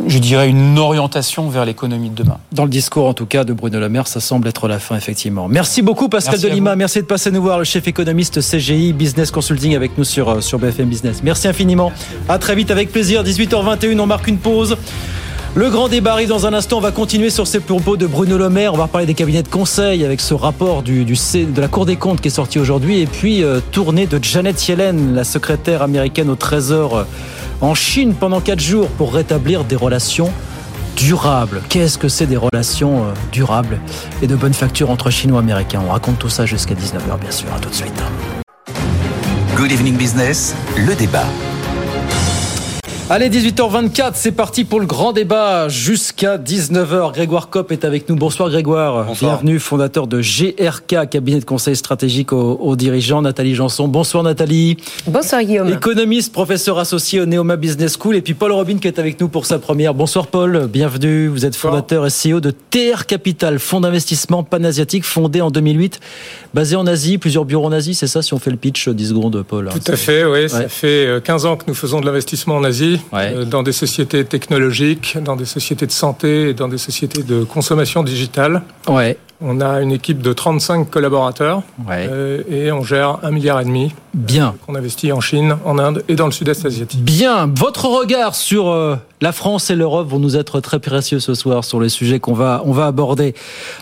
[0.05, 2.39] je dirais une orientation vers l'économie de demain.
[2.51, 4.97] Dans le discours en tout cas de Bruno Le Maire, ça semble être la fin
[4.97, 5.47] effectivement.
[5.47, 9.75] Merci beaucoup Pascal Delima, merci de passer nous voir, le chef économiste CGI Business Consulting
[9.75, 11.21] avec nous sur euh, sur BFM Business.
[11.23, 11.91] Merci infiniment.
[12.27, 13.23] À très vite avec plaisir.
[13.23, 14.75] 18h21, on marque une pause.
[15.57, 16.77] Le grand débat arrive dans un instant.
[16.77, 18.75] On va continuer sur ces propos de Bruno Le Maire.
[18.75, 22.21] On va parler des cabinets de conseil avec ce rapport de la Cour des comptes
[22.21, 22.99] qui est sorti aujourd'hui.
[22.99, 27.03] Et puis, euh, tournée de Janet Yellen, la secrétaire américaine au Trésor euh,
[27.61, 30.31] en Chine pendant quatre jours pour rétablir des relations
[30.95, 31.63] durables.
[31.69, 33.79] Qu'est-ce que c'est des relations euh, durables
[34.21, 35.81] et de bonne facture entre Chinois et Américains?
[35.83, 37.47] On raconte tout ça jusqu'à 19h, bien sûr.
[37.55, 37.99] À tout de suite.
[39.55, 41.25] Good Evening Business, le débat.
[43.09, 47.13] Allez, 18h24, c'est parti pour le grand débat jusqu'à 19h.
[47.13, 48.17] Grégoire Kopp est avec nous.
[48.17, 49.05] Bonsoir Grégoire.
[49.21, 53.21] Bienvenue, fondateur de GRK, cabinet de conseil stratégique aux, dirigeants.
[53.21, 53.87] Nathalie Janson.
[53.87, 54.75] Bonsoir Nathalie.
[55.07, 55.69] Bonsoir Guillaume.
[55.69, 58.17] Économiste, professeur associé au Neoma Business School.
[58.17, 59.93] Et puis Paul Robin qui est avec nous pour sa première.
[59.93, 61.29] Bonsoir Paul, bienvenue.
[61.29, 66.01] Vous êtes fondateur et CEO de TR Capital, fonds d'investissement panasiatique fondé en 2008,
[66.53, 67.95] basé en Asie, plusieurs bureaux en Asie.
[67.95, 70.49] C'est ça si on fait le pitch 10 secondes Paul Tout à fait, oui.
[70.49, 72.96] Ça fait 15 euh, ans que nous faisons de l'investissement en Asie.
[73.13, 77.43] Euh, dans des sociétés technologiques, dans des sociétés de santé et dans des sociétés de
[77.43, 78.63] consommation digitale.
[78.87, 79.17] Ouais.
[79.39, 83.93] On a une équipe de 35 collaborateurs euh, et on gère un milliard et demi.
[84.15, 84.55] Bien.
[84.65, 87.03] qu'on investit en Chine, en Inde et dans le sud-est asiatique.
[87.03, 87.47] Bien.
[87.55, 91.63] Votre regard sur euh, la France et l'Europe vont nous être très précieux ce soir
[91.63, 93.33] sur les sujets qu'on va, on va aborder.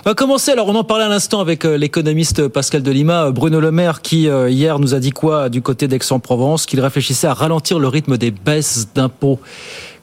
[0.05, 0.51] On va commencer.
[0.51, 4.23] Alors, on en parlait à l'instant avec euh, l'économiste Pascal Delima, Bruno Le Maire, qui
[4.23, 6.65] hier nous a dit quoi du côté d'Aix-en-Provence?
[6.65, 9.39] Qu'il réfléchissait à ralentir le rythme des baisses d'impôts.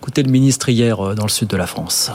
[0.00, 2.10] Écoutez le ministre hier dans le sud de la France.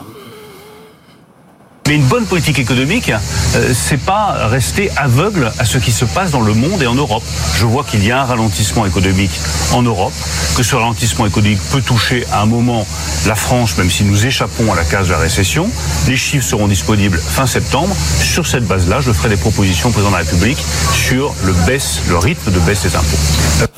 [1.88, 3.12] Mais une bonne politique économique,
[3.56, 6.95] euh, c'est pas rester aveugle à ce qui se passe dans le monde et en
[6.95, 7.23] Europe.
[7.56, 9.32] Je vois qu'il y a un ralentissement économique
[9.71, 10.12] en Europe,
[10.58, 12.86] que ce ralentissement économique peut toucher à un moment
[13.26, 15.69] la France, même si nous échappons à la case de la récession.
[16.08, 17.95] Les chiffres seront disponibles fin septembre.
[18.21, 20.60] Sur cette base-là, je ferai des propositions au président de la République
[20.93, 23.17] sur le baisse, le rythme de baisse des impôts.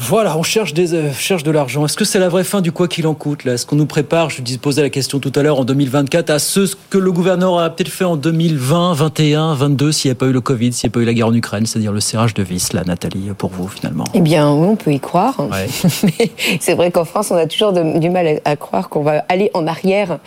[0.10, 1.86] Voilà, on cherche, des, euh, cherche de l'argent.
[1.86, 3.54] Est-ce que c'est la vraie fin du quoi qu'il en coûte là?
[3.54, 6.76] Est-ce qu'on nous prépare, je posais la question tout à l'heure, en 2024, à ce
[6.90, 10.32] que le gouvernement a peut-être fait en 2020, 21, 22, s'il n'y a pas eu
[10.32, 12.44] le Covid, s'il n'y a pas eu la guerre en Ukraine, c'est-à-dire le serrage de
[12.44, 15.36] vis, là, Nathalie, pour vous, finalement Eh bien, oui, on peut y croire.
[16.04, 19.52] Mais c'est vrai qu'en France, on a toujours du mal à, croire qu'on va aller
[19.54, 20.18] en arrière,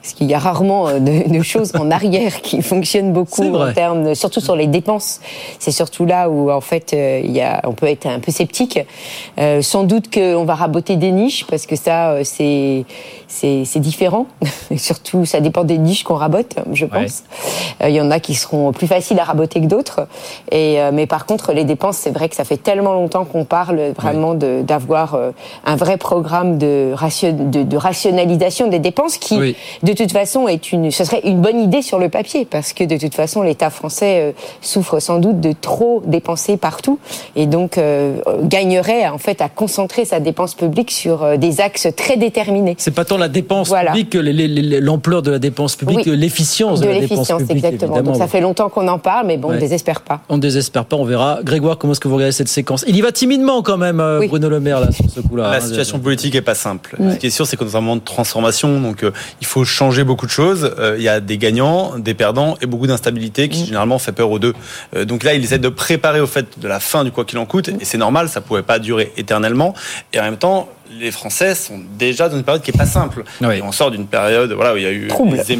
[0.00, 4.14] parce qu'il y a rarement euh, de, choses en arrière qui fonctionnent beaucoup en termes,
[4.14, 5.20] surtout sur les dépenses.
[5.58, 8.30] C'est surtout là où, en fait, euh, il y a, on peut être un peu
[8.30, 8.78] sceptique.
[9.38, 12.84] Euh, sans doute qu'on va raboter des niches parce que ça, euh, c'est
[13.28, 14.26] c'est différent.
[14.70, 17.24] Et surtout, ça dépend des niches qu'on rabote, je pense.
[17.82, 20.06] Il y en a qui seront plus faciles à raboter que d'autres.
[20.50, 23.92] Et mais par contre, les dépenses, c'est vrai que ça fait tellement longtemps qu'on parle
[23.96, 25.18] vraiment d'avoir
[25.64, 30.70] un vrai programme de, ration, de, de, rationalisation des dépenses qui, de toute façon, est
[30.72, 33.70] une, ce serait une bonne idée sur le papier parce que de toute façon, l'État
[33.70, 36.98] français souffre sans doute de trop dépenser partout
[37.36, 38.16] et donc euh,
[39.06, 42.74] en fait à concentrer sa dépense publique sur euh, des axes très déterminés.
[42.78, 47.00] C'est pas tant la dépense publique que l'ampleur de la dépense publique, l'efficience de, la
[47.00, 47.64] dépense publique.
[47.64, 48.02] Exactement.
[48.02, 50.20] Donc ça fait longtemps qu'on en parle, mais bon, on ne désespère pas.
[50.28, 51.40] On ne désespère pas, on verra.
[51.42, 52.84] Grégoire, comment est-ce que vous regardez cette séquence?
[52.86, 55.50] Il y va timidement quand même, euh, Bruno Le Maire, là, sur ce coup-là.
[55.50, 56.96] La hein, situation politique est pas simple.
[56.98, 59.04] Ce qui est sûr, c'est qu'on est dans un moment de transformation, donc
[59.40, 60.74] il faut changer beaucoup de choses.
[60.96, 64.38] Il y a des gagnants, des perdants et beaucoup d'instabilité qui généralement fait peur aux
[64.38, 64.54] deux.
[65.04, 67.46] donc là, il essaie de préparer au fait de la fin du quoi qu'il en
[67.46, 69.74] coûte, et c'est normal, ça pouvait pas durer éternellement.
[70.12, 73.24] Et en même temps, les Français sont déjà dans une période qui est pas simple.
[73.40, 75.08] on sort d'une période voilà, où il y a eu
[75.46, 75.58] des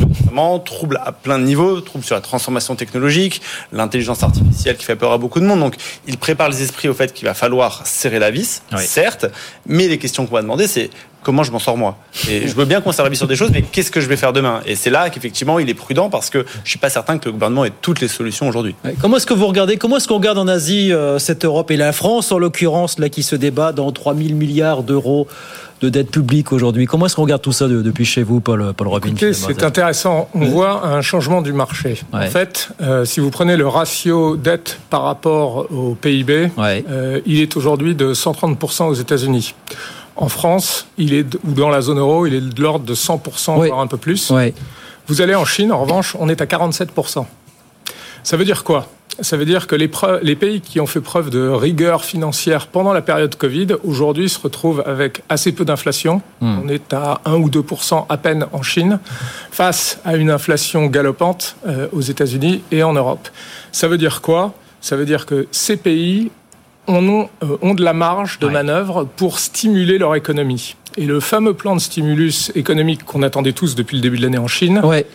[0.64, 3.40] troubles à plein de niveaux, troubles sur la transformation technologique,
[3.73, 5.61] l'intelligence artificielle qui fait peur à beaucoup de monde.
[5.61, 9.27] Donc, il prépare les esprits au fait qu'il va falloir serrer la vis, certes,
[9.66, 10.90] mais les questions qu'on va demander, c'est
[11.23, 11.97] comment je m'en sors moi?
[12.29, 14.33] Et je veux bien qu'on s'arrive sur des choses, mais qu'est-ce que je vais faire
[14.33, 14.61] demain?
[14.66, 17.33] Et c'est là qu'effectivement, il est prudent parce que je suis pas certain que le
[17.33, 18.75] gouvernement ait toutes les solutions aujourd'hui.
[19.01, 21.77] Comment est-ce que vous regardez Comment est-ce qu'on regarde en Asie euh, cette Europe et
[21.77, 25.22] la France en l'occurrence là qui se débat dans 3 000 milliards d'euros
[25.81, 28.89] de dette publique aujourd'hui Comment est-ce qu'on regarde tout ça depuis chez vous, Paul, Paul
[28.89, 30.29] Robin C'est intéressant.
[30.35, 32.01] On voit un changement du marché.
[32.13, 37.41] En fait, euh, si vous prenez le ratio dette par rapport au PIB, euh, il
[37.41, 39.55] est aujourd'hui de 130% aux États-Unis.
[40.17, 43.67] En France, il est, ou dans la zone euro, il est de l'ordre de 100%,
[43.67, 44.33] voire un peu plus.
[45.09, 47.25] Vous allez en Chine, en revanche, on est à 47%.
[48.23, 48.87] Ça veut dire quoi?
[49.20, 49.90] Ça veut dire que les,
[50.22, 54.38] les, pays qui ont fait preuve de rigueur financière pendant la période Covid, aujourd'hui se
[54.38, 56.22] retrouvent avec assez peu d'inflation.
[56.40, 56.61] Hmm.
[56.64, 57.62] On est à 1 ou 2
[58.09, 59.01] à peine en Chine,
[59.51, 63.29] face à une inflation galopante euh, aux États-Unis et en Europe.
[63.70, 64.55] Ça veut dire quoi?
[64.81, 66.31] Ça veut dire que ces pays
[66.88, 70.75] ont, euh, ont de la marge de manœuvre pour stimuler leur économie.
[70.96, 74.38] Et le fameux plan de stimulus économique qu'on attendait tous depuis le début de l'année
[74.38, 75.07] en Chine, ouais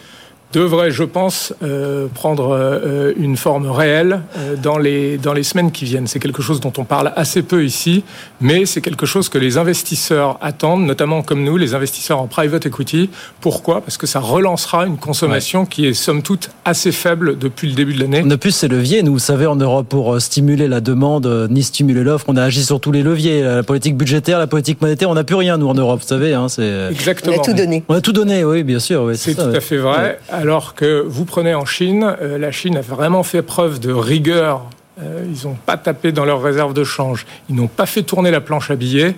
[0.54, 5.72] devrait, je pense, euh, prendre euh, une forme réelle euh, dans, les, dans les semaines
[5.72, 6.08] qui viennent.
[6.08, 8.04] C'est quelque chose dont on parle assez peu ici,
[8.40, 12.66] mais c'est quelque chose que les investisseurs attendent, notamment comme nous, les investisseurs en private
[12.66, 13.10] equity.
[13.42, 13.82] Pourquoi?
[13.82, 17.94] Parce que ça relancera une consommation qui est somme toute assez faible depuis le début
[17.94, 18.22] de l'année.
[18.26, 21.64] On a plus ces leviers, nous, vous savez, en Europe, pour stimuler la demande ni
[21.64, 23.42] stimuler l'offre, on a agi sur tous les leviers.
[23.42, 26.34] La politique budgétaire, la politique monétaire, on n'a plus rien, nous, en Europe, vous savez.
[26.34, 26.48] Hein,
[26.90, 27.36] Exactement.
[27.38, 27.84] On a tout donné.
[27.90, 29.04] On a tout donné, oui, bien sûr.
[29.04, 32.78] Oui, c'est tout à fait vrai alors que vous prenez en Chine, euh, la Chine
[32.78, 34.62] a vraiment fait preuve de rigueur.
[35.02, 37.26] Euh, ils n'ont pas tapé dans leurs réserves de change.
[37.50, 39.16] Ils n'ont pas fait tourner la planche à billets.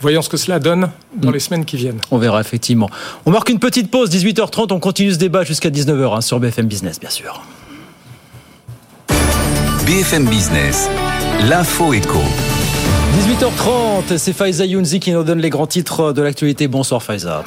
[0.00, 2.00] Voyons ce que cela donne dans les semaines qui viennent.
[2.10, 2.88] On verra effectivement.
[3.26, 4.72] On marque une petite pause, 18h30.
[4.72, 7.42] On continue ce débat jusqu'à 19h hein, sur BFM Business, bien sûr.
[9.86, 10.88] BFM Business,
[11.46, 12.20] l'info éco.
[13.18, 16.68] 18h30, c'est Faiza Younzi qui nous donne les grands titres de l'actualité.
[16.68, 17.44] Bonsoir Faiza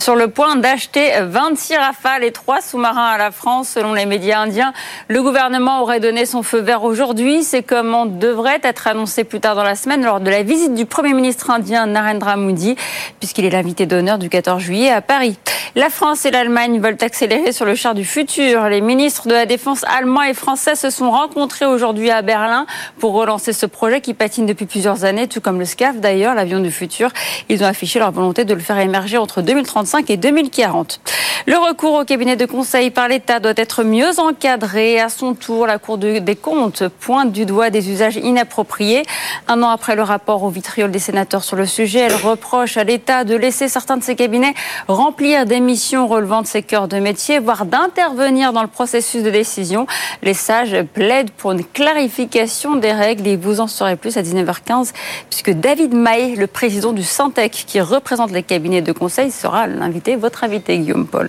[0.00, 4.40] sur le point d'acheter 26 rafales et 3 sous-marins à la France, selon les médias
[4.40, 4.72] indiens.
[5.08, 7.42] Le gouvernement aurait donné son feu vert aujourd'hui.
[7.42, 10.86] Ces commandes devraient être annoncées plus tard dans la semaine lors de la visite du
[10.86, 12.76] Premier ministre indien Narendra Modi,
[13.18, 15.38] puisqu'il est l'invité d'honneur du 14 juillet à Paris.
[15.76, 18.68] La France et l'Allemagne veulent accélérer sur le char du futur.
[18.68, 22.66] Les ministres de la Défense allemands et français se sont rencontrés aujourd'hui à Berlin
[22.98, 26.60] pour relancer ce projet qui patine depuis plusieurs années, tout comme le SCAF d'ailleurs, l'avion
[26.60, 27.10] du futur.
[27.50, 31.00] Ils ont affiché leur volonté de le faire émerger entre 2035 et 2040.
[31.46, 35.00] Le recours au cabinet de conseil par l'État doit être mieux encadré.
[35.00, 39.02] À son tour, la Cour des comptes pointe du doigt des usages inappropriés.
[39.48, 42.84] Un an après le rapport au vitriol des sénateurs sur le sujet, elle reproche à
[42.84, 44.54] l'État de laisser certains de ses cabinets
[44.86, 49.30] remplir des missions relevant de ses cœurs de métier, voire d'intervenir dans le processus de
[49.30, 49.86] décision.
[50.22, 54.92] Les sages plaident pour une clarification des règles et vous en saurez plus à 19h15
[55.30, 60.16] puisque David Maé, le président du Santec qui représente les cabinets de conseil, sera l'invité,
[60.16, 61.28] votre invité Guillaume Paul.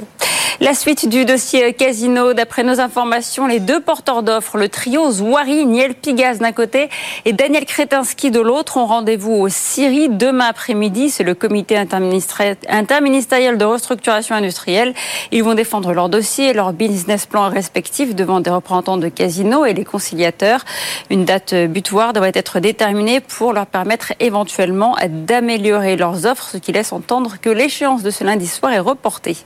[0.61, 5.65] La suite du dossier Casino, d'après nos informations, les deux porteurs d'offres, le trio Zouari,
[5.65, 6.87] Niel Pigaz d'un côté
[7.25, 11.09] et Daniel Kretinsky de l'autre, ont rendez-vous au Syrie demain après-midi.
[11.09, 14.93] C'est le comité interministériel de restructuration industrielle.
[15.31, 19.65] Ils vont défendre leur dossier et leur business plan respectif devant des représentants de Casino
[19.65, 20.63] et les conciliateurs.
[21.09, 26.71] Une date butoir devrait être déterminée pour leur permettre éventuellement d'améliorer leurs offres, ce qui
[26.71, 29.37] laisse entendre que l'échéance de ce lundi soir est reportée.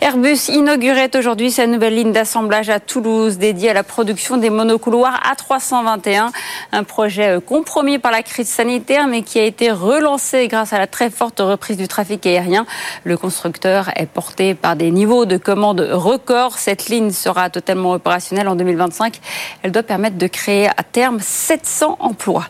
[0.00, 5.20] Airbus inaugurait aujourd'hui sa nouvelle ligne d'assemblage à Toulouse dédiée à la production des monocouloirs
[5.34, 6.30] A321.
[6.72, 10.86] Un projet compromis par la crise sanitaire mais qui a été relancé grâce à la
[10.86, 12.66] très forte reprise du trafic aérien.
[13.04, 16.58] Le constructeur est porté par des niveaux de commande records.
[16.58, 19.20] Cette ligne sera totalement opérationnelle en 2025.
[19.62, 22.46] Elle doit permettre de créer à terme 700 emplois.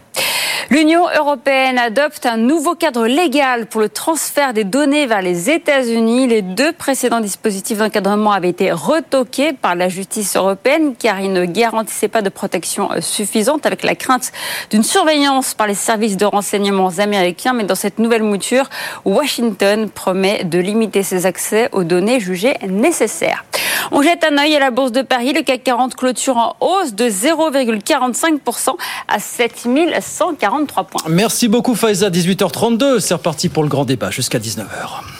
[0.71, 6.29] L'Union européenne adopte un nouveau cadre légal pour le transfert des données vers les États-Unis.
[6.29, 11.45] Les deux précédents dispositifs d'encadrement avaient été retoqués par la justice européenne car ils ne
[11.45, 14.33] garantissaient pas de protection suffisante avec la crainte
[14.71, 17.53] d'une surveillance par les services de renseignement américains.
[17.53, 18.69] Mais dans cette nouvelle mouture,
[19.05, 23.45] Washington promet de limiter ses accès aux données jugées nécessaires.
[23.93, 25.33] On jette un œil à la bourse de Paris.
[25.33, 28.71] Le CAC 40 clôture en hausse de 0,45%
[29.07, 31.03] à 7143 points.
[31.09, 32.99] Merci beaucoup Faiza, 18h32.
[32.99, 35.20] C'est reparti pour le grand débat jusqu'à 19h.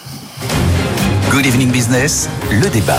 [1.31, 2.99] Good Evening Business, le débat.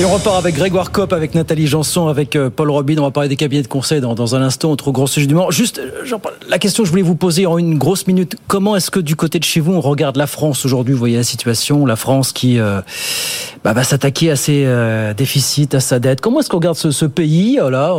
[0.00, 2.96] Et on repart avec Grégoire Kopp, avec Nathalie Janson, avec euh, Paul Robin.
[2.98, 5.52] On va parler des cabinets de conseil dans, un instant, autre gros sujet du moment.
[5.52, 8.34] Juste, euh, la question que je voulais vous poser en une grosse minute.
[8.48, 10.92] Comment est-ce que du côté de chez vous, on regarde la France aujourd'hui?
[10.92, 12.80] Vous voyez la situation, la France qui euh,
[13.62, 14.66] bah, va s'attaquer à ses
[15.16, 16.20] déficits, à sa dette.
[16.20, 17.94] Comment est-ce qu'on regarde ce, ce pays, là,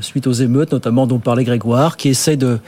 [0.00, 2.58] suite aux émeutes notamment dont parlait Grégoire, qui essaie de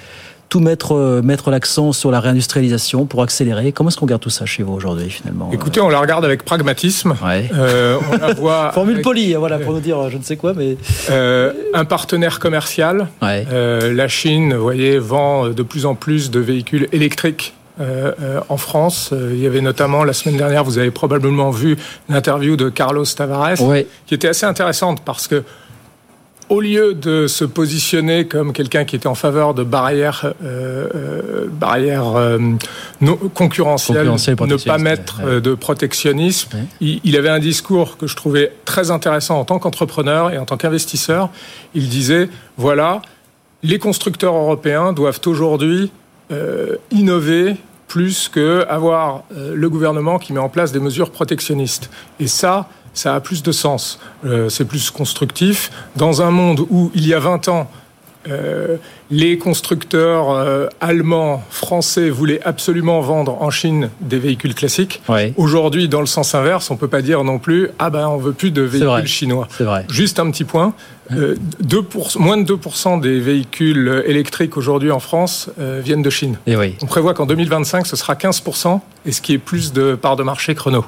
[0.48, 3.72] tout mettre, euh, mettre l'accent sur la réindustrialisation pour accélérer.
[3.72, 6.44] Comment est-ce qu'on regarde tout ça chez vous aujourd'hui finalement Écoutez, on la regarde avec
[6.44, 7.14] pragmatisme.
[7.24, 10.54] Euh, on la voit Formule polie, hein, voilà, pour nous dire je ne sais quoi,
[10.54, 10.76] mais...
[11.10, 13.08] Euh, un partenaire commercial.
[13.20, 17.54] la Chine, vous voyez, vend de plus en plus de véhicules électriques
[18.48, 19.12] en France.
[19.12, 21.76] il y avait notamment la semaine dernière, vous avez probablement vu
[22.08, 23.58] l'interview de Carlos Tavares,
[24.06, 25.42] qui était assez intéressante parce que
[26.48, 31.46] au lieu de se positionner comme quelqu'un qui était en faveur de barrières, euh, euh
[31.48, 32.38] barrières euh,
[33.34, 38.52] concurrentielles, ne pas mettre euh, de protectionnisme, il, il, avait un discours que je trouvais
[38.64, 41.30] très intéressant en tant qu'entrepreneur et en tant qu'investisseur.
[41.74, 43.02] Il disait, voilà,
[43.62, 45.90] les constructeurs européens doivent aujourd'hui
[46.90, 47.54] innover
[47.86, 51.88] plus que avoir le gouvernement qui met en place des mesures protectionnistes.
[52.18, 54.00] Et ça, ça a plus de sens.
[54.24, 55.70] Euh, c'est plus constructif.
[55.96, 57.70] Dans un monde où, il y a 20 ans,
[58.28, 58.76] euh,
[59.10, 65.00] les constructeurs euh, allemands, français voulaient absolument vendre en Chine des véhicules classiques.
[65.36, 68.32] Aujourd'hui, dans le sens inverse, on peut pas dire non plus ah ben on veut
[68.32, 69.46] plus de véhicules chinois.
[69.60, 69.84] Vrai.
[69.88, 70.72] Juste un petit point.
[71.10, 76.38] moins de 2% des véhicules électriques aujourd'hui en France viennent de Chine.
[76.48, 76.74] Et oui.
[76.82, 80.24] On prévoit qu'en 2025, ce sera 15%, et ce qui est plus de part de
[80.24, 80.84] marché chrono.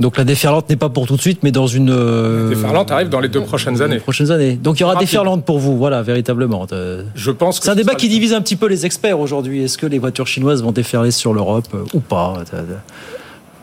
[0.00, 1.90] Donc la déferlante n'est pas pour tout de suite, mais dans une.
[1.90, 3.98] La déferlante arrive dans les deux prochaines années.
[3.98, 4.54] prochaines années.
[4.54, 6.66] Donc il y aura déferlante pour vous, voilà, véritablement.
[7.14, 7.60] Je pense.
[7.60, 9.62] C'est un débat qui divise un petit peu les experts aujourd'hui.
[9.64, 12.42] Est-ce que les voitures chinoises vont déferler sur l'Europe euh, ou pas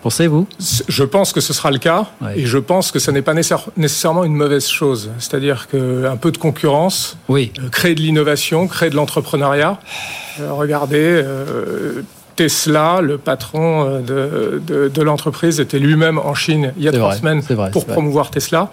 [0.04, 0.48] Pensez-vous?
[0.88, 4.24] Je pense que ce sera le cas, et je pense que ce n'est pas nécessairement
[4.24, 5.10] une mauvaise chose.
[5.18, 7.52] C'est-à-dire qu'un peu de concurrence, oui.
[7.60, 9.80] Euh, créer de l'innovation, créer de l'entrepreneuriat.
[10.40, 11.24] Euh, regardez,
[12.38, 17.44] Tesla, le patron euh, de, l'entreprise, était lui-même en Chine il y a trois semaines
[17.74, 18.72] pour promouvoir Tesla.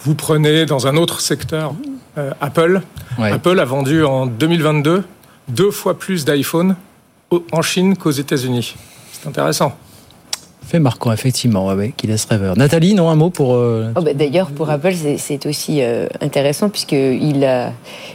[0.00, 1.74] Vous prenez dans un autre secteur
[2.16, 2.80] euh, Apple.
[3.18, 5.04] Apple a vendu en 2022
[5.48, 6.76] deux fois plus d'iPhone
[7.52, 8.76] en Chine qu'aux États-Unis.
[9.12, 9.76] C'est intéressant
[10.64, 12.56] fait marquant, effectivement, ouais, qui laisse rêveur.
[12.56, 13.54] Nathalie, non, un mot pour.
[13.54, 17.72] Euh, oh, bah, D'ailleurs, pour Apple, c'est aussi euh, intéressant puisqu'il a,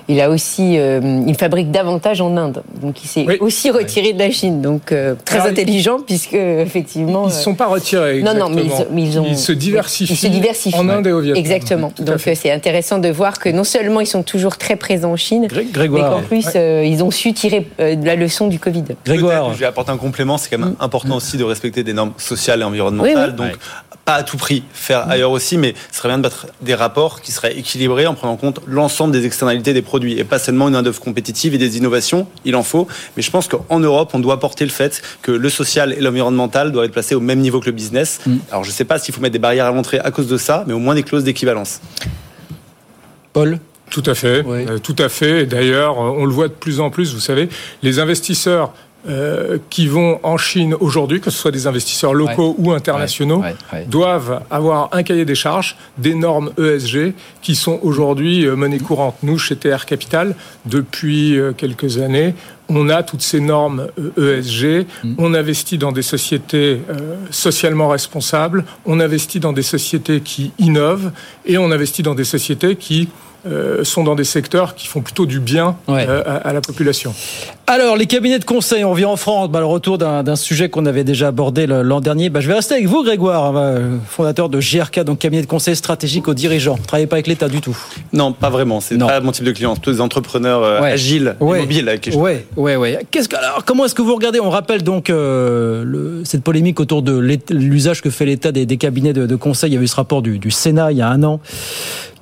[0.08, 4.20] il a aussi, euh, il fabrique davantage en Inde, donc il s'est aussi retiré de
[4.20, 4.94] la Chine, donc
[5.26, 7.28] très intelligent puisque effectivement.
[7.28, 8.22] Ils ne sont pas retirés.
[8.22, 8.64] Non, non, mais
[9.04, 10.14] ils, ont, ils, se diversifient.
[10.14, 11.44] Ils se diversifient en Inde et au Vietnam.
[11.44, 11.94] Exactement.
[12.00, 15.48] donc c'est intéressant de voir que non seulement ils sont toujours très présents en Chine,
[15.48, 18.84] Grégoire, mais qu'en plus ils ont su tirer la leçon du Covid.
[19.06, 20.38] Grégoire, je vais apporter un complément.
[20.38, 20.84] C'est quand même mm.
[20.84, 23.36] important aussi de respecter des normes sociales et environnementale.
[23.36, 23.58] Donc,
[24.06, 27.22] pas à tout prix faire ailleurs aussi, mais ce serait bien de battre des rapports
[27.22, 30.68] qui seraient équilibrés en prenant en compte l'ensemble des externalités des produits et pas seulement
[30.68, 32.28] une main-d'œuvre compétitive et des innovations.
[32.44, 32.88] Il en faut.
[33.16, 36.72] Mais je pense qu'en Europe, on doit porter le fait que le social et l'environnemental
[36.72, 38.20] doivent être placés au même niveau que le business.
[38.26, 38.38] Mm.
[38.50, 40.38] Alors, je ne sais pas s'il faut mettre des barrières à l'entrée à cause de
[40.38, 41.80] ça, mais au moins des clauses d'équivalence.
[43.34, 45.48] Paul tout à fait, euh, tout à fait.
[45.48, 47.16] D'ailleurs, on le voit de plus en plus.
[47.16, 47.50] Vous savez,
[47.82, 48.72] les investisseurs
[49.08, 53.42] euh, qui vont en Chine aujourd'hui, que ce soit des investisseurs locaux ou internationaux,
[53.88, 59.16] doivent avoir un cahier des charges, des normes ESG qui sont aujourd'hui euh, monnaie courante.
[59.24, 60.36] Nous, chez TR Capital,
[60.66, 62.36] depuis euh, quelques années,
[62.68, 65.16] on a toutes ces normes ESG, mm.
[65.18, 66.82] on investit dans des sociétés
[67.32, 71.12] socialement responsables, on investit dans des sociétés qui innovent.
[71.46, 73.08] Et on investit dans des sociétés qui
[73.46, 77.14] euh, sont dans des secteurs qui font plutôt du bien euh, à, la population.
[77.68, 80.86] Alors, les cabinets de conseil, on revient en France, bah, le retour d'un sujet qu'on
[80.86, 82.30] avait déjà abordé l'an dernier.
[82.30, 85.48] Bah, je vais rester avec vous, Grégoire, hein, bah, fondateur de GRK, donc cabinet de
[85.48, 86.76] conseil stratégique aux dirigeants.
[86.76, 87.78] Vous ne travaillez pas avec l'État du tout?
[88.12, 88.82] Non, pas vraiment.
[88.82, 89.74] C'est pas mon type de client.
[89.74, 91.62] C'est plutôt des entrepreneurs euh, agiles, ouais.
[91.62, 91.88] mobiles.
[91.88, 92.96] Avec Oui, oui, oui.
[93.38, 94.42] alors, comment est-ce que vous regardez?
[94.42, 97.18] On rappelle donc le, cette polémique autour de
[97.52, 99.70] l'usage que fait l'État des, cabinets de, conseil.
[99.70, 101.40] Il y avait eu ce rapport du, du Sénat il y a un an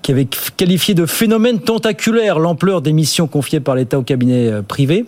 [0.02, 4.62] qui avait qualifié de phénomène tentaculaire l'ampleur des missions confiées par l'État au cabinet euh,
[4.62, 5.06] privé.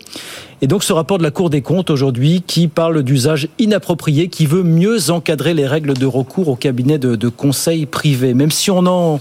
[0.62, 4.46] Et donc ce rapport de la Cour des comptes aujourd'hui qui parle d'usage inapproprié, qui
[4.46, 8.34] veut mieux encadrer les règles de recours au cabinet de, de conseil privé.
[8.34, 9.20] Même si on en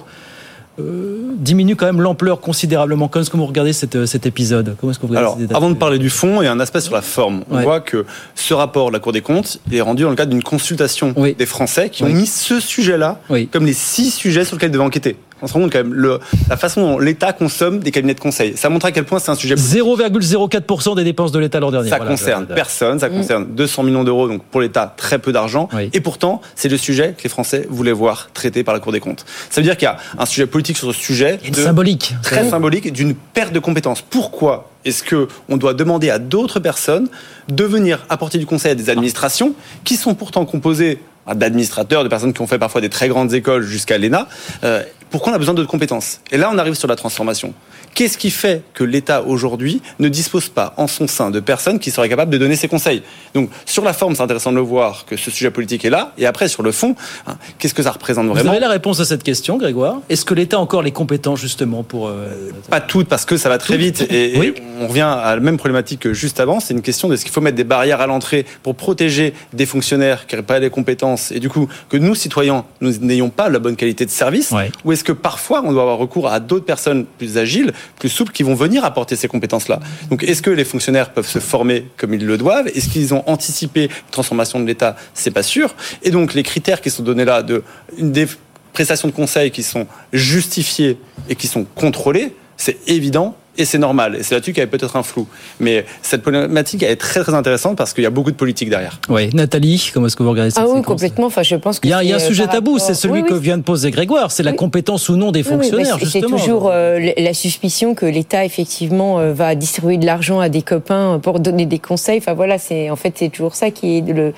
[0.79, 3.07] euh, diminue quand même l'ampleur considérablement.
[3.07, 4.75] Comment est-ce que vous regardez euh, cet épisode?
[4.79, 6.81] Comment est-ce que vous Alors, avant de parler du fond, il y a un aspect
[6.81, 7.43] sur la forme.
[7.49, 10.31] On voit que ce rapport de la Cour des comptes est rendu dans le cadre
[10.31, 13.19] d'une consultation des Français qui ont mis ce sujet-là
[13.51, 15.93] comme les six sujets sur lesquels ils devaient enquêter on se rend compte quand même
[15.93, 16.19] le,
[16.49, 18.55] la façon dont l'État consomme des cabinets de conseil.
[18.57, 19.55] Ça montre à quel point c'est un sujet.
[19.55, 21.89] 0,04% des dépenses de l'État l'an dernier.
[21.89, 23.13] Ça concerne personne, ça mm.
[23.13, 25.69] concerne 200 millions d'euros, donc pour l'État très peu d'argent.
[25.93, 28.99] Et pourtant, c'est le sujet que les Français voulaient voir traité par la Cour des
[28.99, 29.25] comptes.
[29.49, 32.49] Ça veut dire qu'il y a un sujet politique sur ce sujet, de, symbolique, très
[32.49, 34.01] symbolique, d'une perte de compétences.
[34.01, 37.09] Pourquoi est-ce que on doit demander à d'autres personnes
[37.49, 40.99] de venir apporter du conseil à des administrations qui sont pourtant composées
[41.35, 44.27] d'administrateurs, de personnes qui ont fait parfois des très grandes écoles jusqu'à l'ENA,
[44.63, 46.21] euh, pourquoi on a besoin d'autres compétences?
[46.31, 47.53] Et là, on arrive sur la transformation.
[47.95, 51.91] Qu'est-ce qui fait que l'État aujourd'hui ne dispose pas en son sein de personnes qui
[51.91, 53.01] seraient capables de donner ses conseils?
[53.33, 56.13] Donc sur la forme, c'est intéressant de le voir que ce sujet politique est là,
[56.17, 56.95] et après sur le fond,
[57.27, 58.43] hein, qu'est-ce que ça représente vraiment?
[58.43, 59.97] Vous avez la réponse à cette question, Grégoire.
[60.09, 62.27] Est-ce que l'État a encore les compétences justement pour euh,
[62.69, 66.01] Pas toutes, parce que ça va très vite, et, on revient à la même problématique
[66.01, 66.59] que juste avant.
[66.59, 69.65] C'est une question de ce qu'il faut mettre des barrières à l'entrée pour protéger des
[69.65, 73.49] fonctionnaires qui n'auraient pas les compétences, et du coup que nous citoyens, nous n'ayons pas
[73.49, 74.53] la bonne qualité de service,
[74.85, 78.33] ou est-ce que parfois on doit avoir recours à d'autres personnes plus agiles plus souples
[78.33, 79.79] qui vont venir apporter ces compétences-là.
[80.09, 82.67] Donc, est-ce que les fonctionnaires peuvent se former comme ils le doivent?
[82.67, 84.97] Est-ce qu'ils ont anticipé la transformation de l'État?
[85.13, 85.73] C'est pas sûr.
[86.03, 87.63] Et donc, les critères qui sont donnés là de
[87.97, 88.27] des
[88.73, 90.97] prestations de conseil qui sont justifiées
[91.29, 94.15] et qui sont contrôlées, c'est évident et c'est normal.
[94.15, 95.27] Et c'est là-dessus qu'il y avait peut-être un flou.
[95.59, 98.99] Mais cette problématique est très très intéressante parce qu'il y a beaucoup de politique derrière.
[99.09, 101.27] Oui, Nathalie, comment est-ce que vous regardez cette Ah oui, complètement.
[101.27, 103.23] Enfin, je pense que il y a, il y a un sujet tabou, c'est celui
[103.23, 105.97] que vient de poser Grégoire, c'est la compétence ou non des fonctionnaires.
[106.03, 110.61] c'est toujours euh, la suspicion que l'État effectivement euh, va distribuer de l'argent à des
[110.61, 112.19] copains pour donner des conseils.
[112.19, 114.33] Enfin voilà, c'est en fait c'est toujours ça qui est le.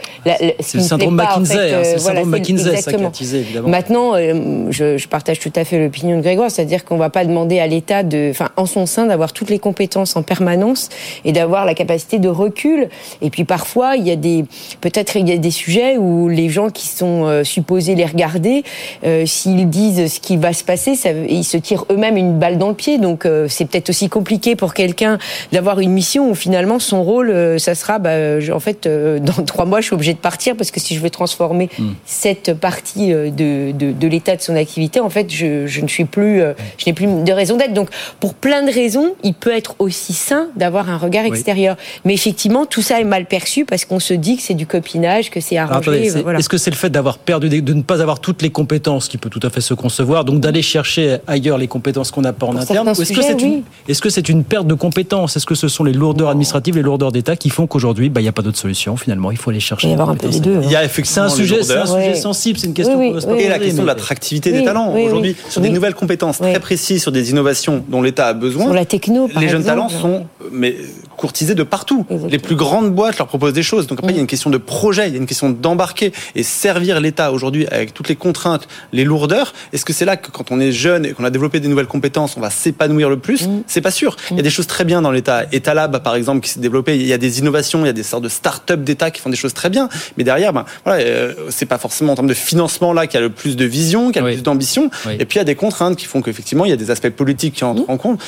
[0.60, 3.70] c'est le syndrome McKinsey, hein, c'est le syndrome McKinsey, ça attisé, évidemment.
[3.70, 7.26] Maintenant, euh, je, je partage tout à fait l'opinion de Grégoire, c'est-à-dire qu'on va pas
[7.26, 10.90] demander à l'État de, enfin en son sein d'avoir toutes les compétences en permanence
[11.26, 12.90] et d'avoir la capacité de recul.
[13.22, 14.46] Et puis parfois, il y a des,
[14.80, 18.64] peut-être il y a des sujets où les gens qui sont euh, supposés les regarder,
[19.04, 22.58] euh, s'ils disent ce qui va se passer, ça, ils se tirent eux-mêmes une balle
[22.58, 22.98] dans le pied.
[22.98, 25.18] Donc euh, c'est peut-être aussi compliqué pour quelqu'un
[25.52, 28.12] d'avoir une mission où finalement son rôle, ça sera, bah,
[28.54, 28.88] en fait,
[29.22, 31.90] dans trois mois, je suis obligé de partir parce que si je veux transformer hmm.
[32.06, 36.06] cette partie de, de, de l'état de son activité, en fait, je, je ne suis
[36.06, 36.42] plus,
[36.78, 37.74] je n'ai plus de raison d'être.
[37.74, 37.90] Donc
[38.20, 38.91] pour plein de raisons,
[39.24, 41.78] il peut être aussi sain d'avoir un regard extérieur.
[42.06, 45.30] Mais effectivement, tout ça est mal perçu parce qu'on se dit que c'est du copinage,
[45.30, 46.06] que c'est arrangé.
[46.06, 49.18] Est-ce que c'est le fait d'avoir perdu, de ne pas avoir toutes les compétences qui
[49.18, 52.46] peut tout à fait se concevoir, donc d'aller chercher ailleurs les compétences qu'on n'a pas
[52.46, 55.36] en interne Est-ce que c'est une, perte de compétences?
[55.38, 58.24] Est-ce que ce sont les lourdeurs administratives, les lourdeurs d'État qui font qu'aujourd'hui, bah, il
[58.24, 59.32] n'y a pas d'autre solution finalement?
[59.32, 59.88] Il faut aller chercher.
[59.88, 60.58] Il y avoir un peu les deux.
[60.58, 60.62] Hein.
[60.64, 63.02] Il y a effectivement c'est un sujet, c'est un sujet sensible, c'est une question.
[63.02, 67.12] et la question de l'attractivité des talents aujourd'hui sur des nouvelles compétences très précises, sur
[67.12, 68.81] des innovations dont l'État a besoin.
[68.82, 70.76] Sur la techno, les jeunes talents sont mais
[71.18, 72.06] courtisés de partout.
[72.30, 73.86] Les plus grandes boîtes leur proposent des choses.
[73.86, 76.12] Donc après, il y a une question de projet, il y a une question d'embarquer
[76.36, 79.54] et servir l'État aujourd'hui avec toutes les contraintes, les lourdeurs.
[79.72, 81.86] Est-ce que c'est là que quand on est jeune et qu'on a développé des nouvelles
[81.86, 83.64] compétences, on va s'épanouir le plus mm.
[83.68, 84.16] C'est pas sûr.
[84.32, 85.44] Il y a des choses très bien dans l'État.
[85.52, 86.96] Etalab, par exemple, qui s'est développé.
[86.96, 89.30] Il y a des innovations, il y a des sortes de start-up d'État qui font
[89.30, 89.90] des choses très bien.
[90.18, 93.24] Mais derrière, ben, voilà, euh, c'est pas forcément en termes de financement là qu'il y
[93.24, 94.90] a le plus de vision, qu'il y a le plus d'ambition.
[95.20, 97.10] Et puis il y a des contraintes qui font qu'effectivement, il y a des aspects
[97.10, 97.92] politiques qui entrent mm.
[97.92, 98.20] en compte.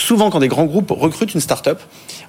[0.00, 1.78] Souvent, quand des grands groupes recrutent une start-up,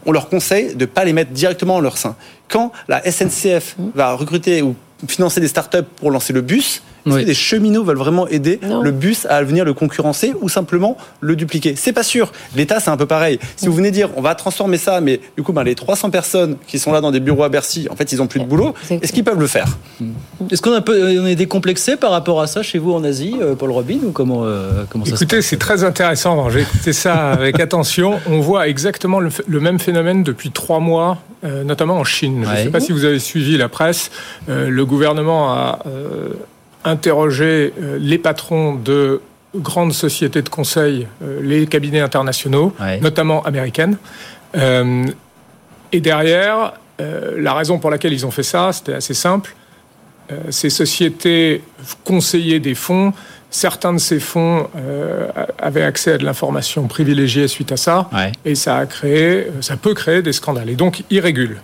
[0.06, 2.16] on leur conseille de ne pas les mettre directement en leur sein.
[2.50, 4.76] Quand la SNCF va recruter ou
[5.08, 8.92] financer des startups pour lancer le bus, est-ce que des cheminots veulent vraiment aider le
[8.92, 11.76] bus à venir le concurrencer ou simplement le dupliquer?
[11.76, 12.32] C'est pas sûr.
[12.56, 13.40] L'État, c'est un peu pareil.
[13.56, 16.58] Si vous venez dire, on va transformer ça, mais du coup, ben, les 300 personnes
[16.68, 18.74] qui sont là dans des bureaux à Bercy, en fait, ils ont plus de boulot.
[18.90, 19.78] Est-ce qu'ils peuvent le faire?
[20.50, 24.00] Est-ce qu'on est décomplexé par rapport à ça chez vous en Asie, euh, Paul Robin,
[24.04, 26.50] ou comment, euh, comment ça Écoutez, c'est très intéressant.
[26.50, 28.20] J'ai écouté ça avec attention.
[28.28, 32.44] On voit exactement le, même phénomène depuis trois mois, euh, notamment en Chine.
[32.46, 34.12] Je ne sais pas si vous avez suivi la presse.
[34.48, 35.80] le gouvernement a
[36.84, 39.22] interroger euh, les patrons de
[39.56, 41.08] grandes sociétés de conseil,
[41.42, 43.98] les cabinets internationaux, notamment américaines.
[44.56, 49.54] et derrière, la raison pour laquelle ils ont fait ça, c'était assez simple.
[50.52, 51.64] ces sociétés
[52.06, 53.12] conseillaient des fonds
[53.52, 55.28] Certains de ces fonds euh,
[55.60, 58.10] avaient accès à de l'information privilégiée suite à ça,
[58.46, 60.70] et ça a créé, ça peut créer des scandales.
[60.70, 61.60] Et donc, ils régulent.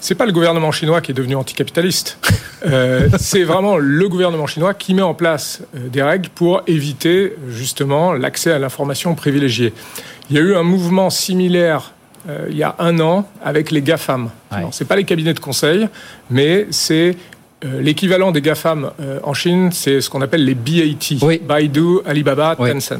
[0.00, 2.18] C'est pas le gouvernement chinois qui est devenu anticapitaliste.
[2.66, 7.34] Euh, c'est vraiment le gouvernement chinois qui met en place euh, des règles pour éviter
[7.48, 9.72] justement l'accès à l'information privilégiée.
[10.30, 11.92] Il y a eu un mouvement similaire
[12.28, 14.30] euh, il y a un an avec les GAFAM.
[14.50, 15.88] Ce C'est pas les cabinets de conseil,
[16.30, 17.16] mais c'est
[17.64, 18.90] euh, l'équivalent des GAFAM
[19.22, 22.94] en Chine, c'est ce qu'on appelle les BAT, Baidu, Alibaba, Tencent.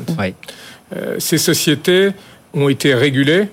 [1.19, 2.11] Ces sociétés
[2.55, 3.49] ont été régulées,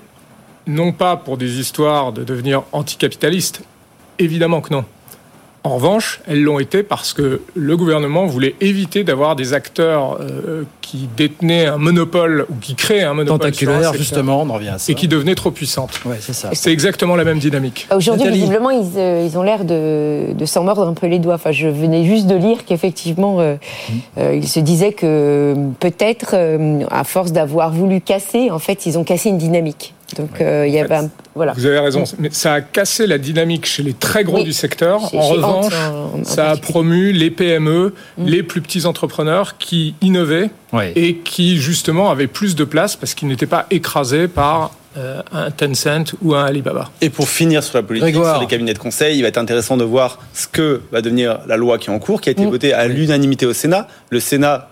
[0.68, 3.64] non pas pour des histoires de devenir anticapitalistes,
[4.20, 4.86] évidemment que non,
[5.66, 10.64] en revanche, elles l'ont été parce que le gouvernement voulait éviter d'avoir des acteurs euh,
[10.82, 13.40] qui détenaient un monopole ou qui créaient un monopole.
[13.40, 14.92] Tentaculaire, justement, on en revient à ça.
[14.92, 16.02] Et qui devenaient trop puissantes.
[16.04, 16.50] Ouais, c'est ça.
[16.52, 17.88] C'est exactement la même dynamique.
[17.96, 21.36] Aujourd'hui, visiblement, ils, euh, ils ont l'air de, de s'en mordre un peu les doigts.
[21.36, 23.56] Enfin, je venais juste de lire qu'effectivement, euh,
[24.18, 24.22] mmh.
[24.34, 26.36] ils se disaient que peut-être,
[26.92, 29.93] à force d'avoir voulu casser, en fait, ils ont cassé une dynamique.
[30.18, 31.54] Donc euh, il y avait voilà.
[31.54, 35.14] Vous avez raison, mais ça a cassé la dynamique chez les très gros du secteur.
[35.16, 35.74] en revanche,
[36.24, 38.26] ça a promu les PME, mm.
[38.26, 40.50] les plus petits entrepreneurs qui innovaient
[40.96, 45.50] et qui justement avaient plus de place parce qu'ils n'étaient pas écrasés par euh, un
[45.50, 46.92] Tencent ou un Alibaba.
[47.02, 49.76] Et pour finir sur la politique, sur les cabinets de conseil, il va être intéressant
[49.76, 52.46] de voir ce que va devenir la loi qui est en cours, qui a été
[52.46, 52.50] mm.
[52.50, 53.88] votée à l'unanimité au Sénat.
[54.12, 54.70] Le Sénat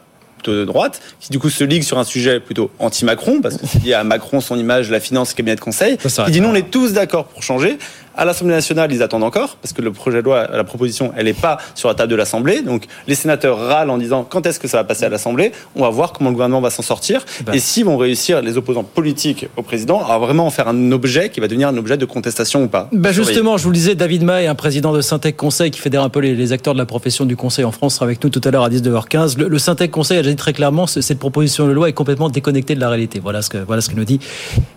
[0.50, 3.84] de droite, qui du coup se ligue sur un sujet plutôt anti-Macron, parce que c'est
[3.84, 6.56] lié à Macron, son image, la finance, le cabinet de conseil, qui dit non, on
[6.56, 7.78] est tous d'accord pour changer.
[8.16, 11.26] À l'Assemblée nationale, ils attendent encore, parce que le projet de loi, la proposition, elle
[11.26, 12.62] n'est pas sur la table de l'Assemblée.
[12.62, 15.51] Donc les sénateurs râlent en disant quand est-ce que ça va passer à l'Assemblée?
[15.76, 17.26] On va voir comment le gouvernement va s'en sortir.
[17.39, 17.53] Eh ben.
[17.53, 21.30] Et s'ils vont réussir, les opposants politiques au président, à vraiment en faire un objet
[21.30, 22.89] qui va devenir un objet de contestation ou pas.
[22.91, 26.03] Bah justement, je vous le disais, David May, un président de Syntec Conseil qui fédère
[26.03, 28.41] un peu les, acteurs de la profession du conseil en France, sera avec nous tout
[28.43, 29.38] à l'heure à 19h15.
[29.38, 32.30] Le, le Syntec Conseil a déjà dit très clairement cette proposition de loi est complètement
[32.30, 33.20] déconnectée de la réalité.
[33.20, 34.20] Voilà ce que voilà ce qu'il nous dit.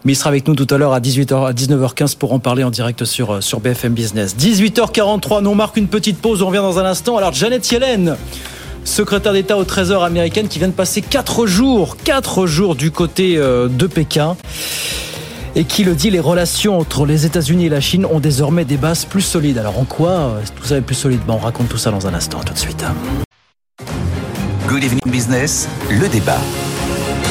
[0.04, 2.64] Mais il sera avec nous tout à l'heure à 18h à 19h15 pour en parler
[2.64, 6.78] en direct sur sur BFM 18h43, nous on marque une petite pause, on revient dans
[6.78, 7.16] un instant.
[7.16, 8.16] Alors Janet Yellen,
[8.84, 13.36] secrétaire d'État au Trésor américaine qui vient de passer 4 jours, 4 jours du côté
[13.36, 14.36] euh, de Pékin
[15.56, 18.76] et qui le dit, les relations entre les États-Unis et la Chine ont désormais des
[18.76, 19.58] bases plus solides.
[19.58, 21.20] Alors en quoi euh, tout ça est plus solide?
[21.28, 22.84] On raconte tout ça dans un instant, tout de suite.
[24.68, 26.40] Good Evening Business, le débat.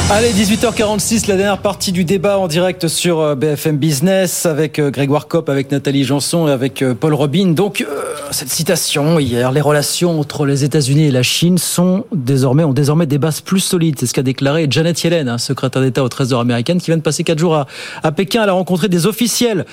[0.10, 4.92] Allez, 18h46, la dernière partie du débat en direct sur euh, BFM Business avec euh,
[4.92, 7.54] Grégoire Kopp, avec Nathalie Janson et avec euh, Paul Robin.
[7.54, 7.86] Donc,
[8.30, 13.06] cette citation hier, les relations entre les États-Unis et la Chine sont désormais, ont désormais
[13.06, 13.96] des bases plus solides.
[13.98, 17.02] C'est ce qu'a déclaré Janet Yellen, hein, secrétaire d'État au Trésor américain, qui vient de
[17.02, 17.68] passer quatre jours à,
[18.04, 18.44] à Pékin.
[18.44, 19.66] Elle a rencontré des officiels.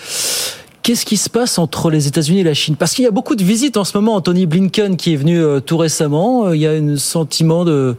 [0.82, 2.76] Qu'est-ce qui se passe entre les États-Unis et la Chine?
[2.76, 4.14] Parce qu'il y a beaucoup de visites en ce moment.
[4.14, 6.52] Anthony Blinken qui est venu tout récemment.
[6.52, 7.96] Il y a un sentiment de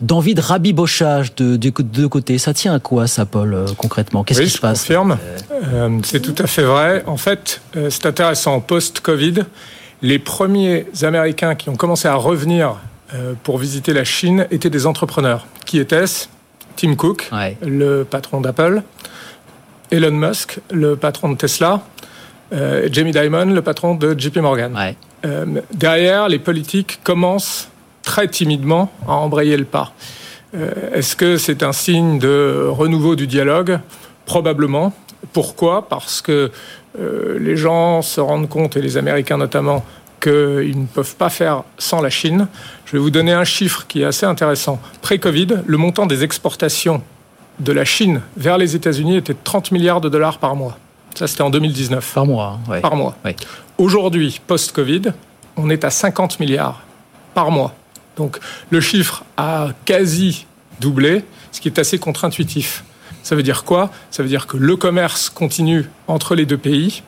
[0.00, 2.38] d'envie de rabibochage de, deux côtés.
[2.38, 4.24] Ça tient à quoi ça, Paul, euh, concrètement?
[4.24, 4.80] Qu'est-ce qui se passe?
[4.80, 5.18] confirme.
[5.72, 7.02] Euh, c'est tout à fait vrai.
[7.06, 8.60] En fait, euh, c'est intéressant.
[8.60, 9.44] Post-Covid,
[10.02, 12.76] les premiers Américains qui ont commencé à revenir
[13.42, 15.44] pour visiter la Chine étaient des entrepreneurs.
[15.66, 16.28] Qui étaient-ce
[16.76, 17.28] Tim Cook,
[17.60, 18.84] le patron d'Apple,
[19.90, 21.82] Elon Musk, le patron de Tesla,
[22.52, 24.94] Jamie Dimon, le patron de JP Morgan.
[25.74, 27.69] derrière, les politiques commencent
[28.10, 29.92] très timidement à embrayer le pas.
[30.56, 33.78] Euh, est-ce que c'est un signe de renouveau du dialogue
[34.26, 34.92] Probablement.
[35.32, 36.50] Pourquoi Parce que
[36.98, 39.84] euh, les gens se rendent compte, et les Américains notamment,
[40.20, 42.48] qu'ils ne peuvent pas faire sans la Chine.
[42.84, 44.80] Je vais vous donner un chiffre qui est assez intéressant.
[45.02, 47.02] Pré-Covid, le montant des exportations
[47.60, 50.76] de la Chine vers les États-Unis était de 30 milliards de dollars par mois.
[51.14, 52.12] Ça, c'était en 2019.
[52.12, 53.16] Par mois, hein, Par mois.
[53.78, 55.12] Aujourd'hui, post-Covid,
[55.56, 56.82] on est à 50 milliards
[57.34, 57.72] par mois.
[58.16, 58.38] Donc
[58.70, 60.46] le chiffre a quasi
[60.80, 62.84] doublé, ce qui est assez contre-intuitif.
[63.22, 63.90] Ça veut dire quoi?
[64.10, 67.02] Ça veut dire que le commerce continue entre les deux pays.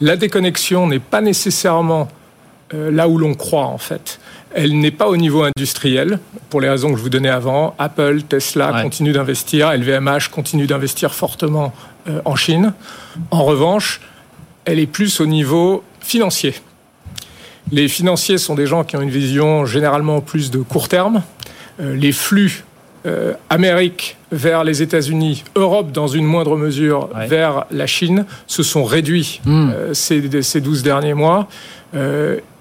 [0.00, 2.08] La déconnexion n'est pas nécessairement
[2.74, 4.20] euh, là où l'on croit en fait.
[4.54, 7.74] Elle n'est pas au niveau industriel, pour les raisons que je vous donnais avant.
[7.78, 11.74] Apple, Tesla continuent d'investir, LVMH continue d'investir fortement
[12.08, 12.72] euh, en Chine.
[13.30, 14.00] En revanche,
[14.64, 16.54] elle est plus au niveau financier.
[17.70, 21.22] Les financiers sont des gens qui ont une vision généralement plus de court terme.
[21.80, 22.64] Euh, les flux
[23.06, 28.84] euh, Amérique vers les États-Unis, Europe dans une moindre mesure vers la Chine se sont
[28.84, 29.70] réduits hmm.
[29.70, 31.48] euh, ces, ces 12 derniers mois.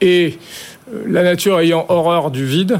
[0.01, 0.37] et
[1.05, 2.79] la nature ayant horreur du vide,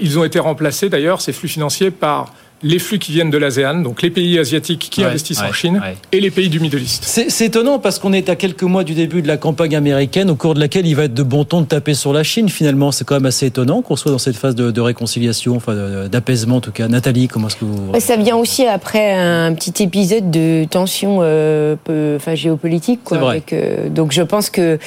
[0.00, 2.32] ils ont été remplacés d'ailleurs, ces flux financiers, par
[2.64, 6.20] les flux qui viennent de l'ASEAN, donc les pays asiatiques qui investissent en Chine, et
[6.20, 7.04] les pays du Middle East.
[7.04, 10.34] C'est étonnant parce qu'on est à quelques mois du début de la campagne américaine, au
[10.34, 12.48] cours de laquelle il va être de bon ton de taper sur la Chine.
[12.48, 16.56] Finalement, c'est quand même assez étonnant qu'on soit dans cette phase de, réconciliation, enfin d'apaisement
[16.56, 16.88] en tout cas.
[16.88, 18.00] Nathalie, comment est-ce que vous...
[18.00, 21.76] Ça vient aussi après un petit épisode de tension euh,
[22.16, 23.00] enfin, géopolitique.
[23.04, 24.78] Quoi, avec, euh, donc je pense que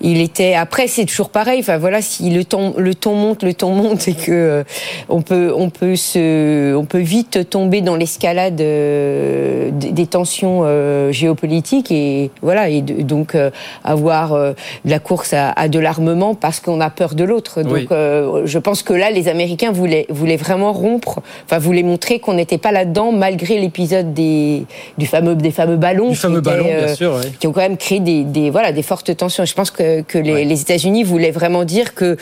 [0.00, 0.54] il était.
[0.54, 1.60] Après, c'est toujours pareil.
[1.60, 4.64] Enfin voilà, si le ton, le ton monte, le ton monte, et que euh,
[5.08, 11.12] on peut, on peut se, on peut vite tomber dans l'escalade euh, des tensions euh,
[11.12, 13.36] géopolitiques et voilà et donc
[13.84, 14.54] avoir de
[14.84, 17.62] la course à, de l'armement parce qu'on a peur de l'autre.
[17.62, 22.34] Donc je pense que là, les Américains voulaient, voulaient vraiment rompre, enfin voulaient montrer qu'on
[22.34, 24.64] n'était pas là-dedans malgré l'épisode des
[24.98, 28.00] du fameux des fameux ballons, du fameux ballon, bien sûr, qui ont quand même créé
[28.00, 29.44] des, des voilà des fortes tensions.
[29.44, 32.16] Je pense que que, les, États-Unis voulaient vraiment dire que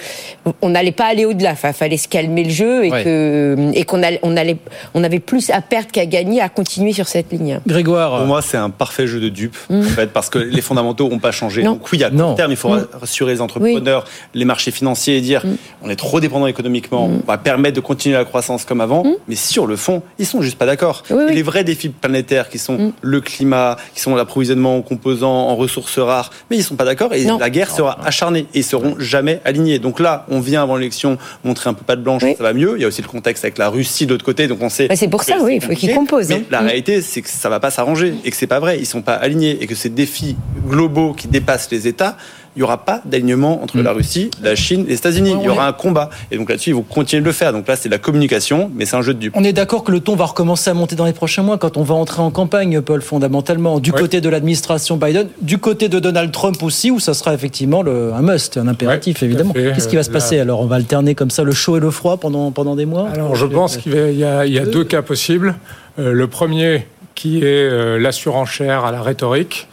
[0.62, 1.52] on n'allait pas aller au-delà.
[1.52, 4.56] Enfin, fallait se calmer le jeu et que et qu'on allait, on allait,
[4.94, 7.60] on avait plus à perdre qu'à gagner à continuer sur cette ligne.
[7.66, 9.80] Grégoire, pour moi, c'est un parfait jeu de dupes mm.
[9.80, 11.62] en fait, parce que les fondamentaux n'ont pas changé.
[11.62, 12.88] Donc oui, à court terme, il faut mm.
[13.00, 15.56] rassurer les entrepreneurs, les marchés financiers et dire mm.
[15.82, 19.04] on est trop dépendant économiquement, on va permettre de continuer la croissance comme avant.
[19.28, 21.02] Mais sur le fond, ils sont juste pas d'accord.
[21.10, 25.98] Les vrais défis planétaires qui sont le climat, qui sont l'approvisionnement en composants, en ressources
[25.98, 29.40] rares, mais ils sont pas d'accord et la guerre sera acharnée et ils seront jamais
[29.44, 29.78] alignés.
[29.78, 32.74] Donc là, on vient avant l'élection montrer un peu pas de blanche, ça va mieux.
[32.76, 34.96] Il y a aussi le contexte avec la Russie de l'autre côté, donc on Bah,
[34.96, 36.28] c'est pour ça, oui, il faut qu'ils composent.
[36.28, 36.42] Mais hein.
[36.50, 38.78] la réalité, c'est que ça va pas s'arranger et que c'est pas vrai.
[38.78, 42.16] Ils sont pas alignés et que ces défis globaux qui dépassent les États
[42.58, 43.96] il n'y aura pas d'alignement entre la mm.
[43.96, 45.36] Russie, la Chine et les États-Unis.
[45.38, 46.10] il y aura un combat.
[46.32, 47.52] Et donc là-dessus, ils vont continuer de le faire.
[47.52, 49.32] Donc là, c'est de la communication, mais c'est un jeu de dupes.
[49.36, 51.76] On est d'accord que le ton va recommencer à monter dans les prochains mois quand
[51.76, 56.00] on va entrer en campagne, Paul, fondamentalement, du côté de l'administration Biden, du côté de
[56.00, 59.52] Donald Trump aussi, où ça sera effectivement le, un must, un impératif, évidemment.
[59.52, 60.60] Qu'est-ce qui va se passer alors?
[60.60, 63.08] On va alterner comme ça le chaud et le froid pendant, pendant des mois?
[63.10, 65.54] Alors, je pense qu'il y a, il y a deux cas possibles.
[66.00, 69.68] Euh, le premier, qui est euh, la surenchère à la rhétorique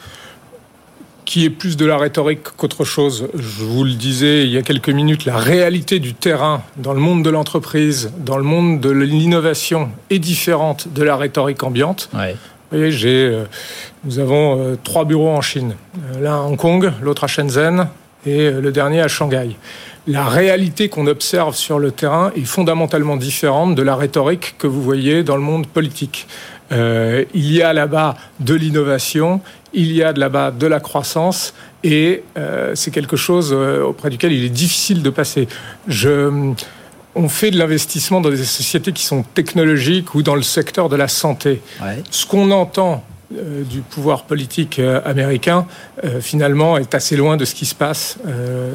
[1.26, 3.28] qui est plus de la rhétorique qu'autre chose.
[3.34, 7.00] Je vous le disais il y a quelques minutes, la réalité du terrain dans le
[7.00, 12.10] monde de l'entreprise, dans le monde de l'innovation est différente de la rhétorique ambiante.
[12.14, 13.44] Vous voyez, j'ai, euh,
[14.04, 17.88] nous avons euh, trois bureaux en Chine, euh, l'un à Hong Kong, l'autre à Shenzhen
[18.26, 19.56] et le dernier à Shanghai.
[20.08, 24.82] La réalité qu'on observe sur le terrain est fondamentalement différente de la rhétorique que vous
[24.82, 26.28] voyez dans le monde politique.
[26.72, 29.42] il y a là-bas de l'innovation,
[29.76, 31.54] il y a de là-bas de la croissance
[31.84, 35.48] et euh, c'est quelque chose euh, auprès duquel il est difficile de passer.
[35.88, 36.54] Je,
[37.14, 40.96] on fait de l'investissement dans des sociétés qui sont technologiques ou dans le secteur de
[40.96, 41.62] la santé.
[42.10, 45.66] Ce qu'on entend du pouvoir politique euh, américain,
[46.04, 48.18] euh, finalement, est assez loin de ce qui se passe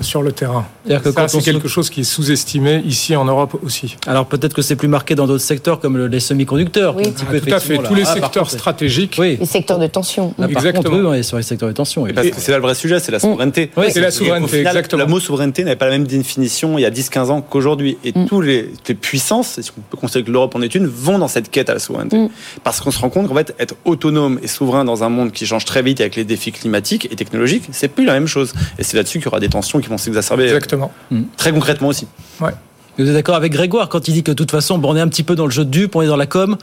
[0.00, 0.66] sur le terrain.
[0.88, 3.96] Ça, c'est quelque chose qui est sous-estimé ici en Europe aussi.
[4.06, 6.96] Alors peut-être que c'est plus marqué dans d'autres secteurs comme les semi-conducteurs.
[6.96, 7.04] Oui.
[7.06, 7.78] Ah, tout à fait.
[7.78, 9.16] Tous les ah, secteurs stratégiques.
[9.18, 9.36] Oui.
[9.38, 10.34] Les secteurs de tension.
[10.38, 10.96] Ah, exactement.
[10.96, 12.06] Contre, sur les secteurs de tension.
[12.14, 13.70] Parce que c'est là le vrai sujet, c'est la souveraineté.
[13.76, 15.04] Oui, c'est la souveraineté, exactement.
[15.04, 17.98] Le mot souveraineté n'avait pas la même définition il y a 10-15 ans qu'aujourd'hui.
[18.04, 18.26] Et mm.
[18.26, 21.28] tous les, les puissances, si on peut considérer que l'Europe en est une, vont dans
[21.28, 22.16] cette quête à la souveraineté.
[22.16, 22.30] Mm.
[22.64, 25.46] Parce qu'on se rend compte qu'en fait, être autonome et souverain dans un monde qui
[25.46, 28.52] change très vite avec les défis climatiques et technologiques, c'est plus la même chose.
[28.78, 30.44] Et c'est là-dessus qu'il y aura des tensions qui vont s'exacerber.
[30.44, 30.92] Exactement.
[31.10, 31.22] Mm.
[31.36, 32.06] Très concrètement aussi.
[32.40, 32.52] Ouais.
[32.98, 35.08] Vous êtes d'accord avec Grégoire quand il dit que de toute façon, on est un
[35.08, 36.56] petit peu dans le jeu de dupe, on est dans la com,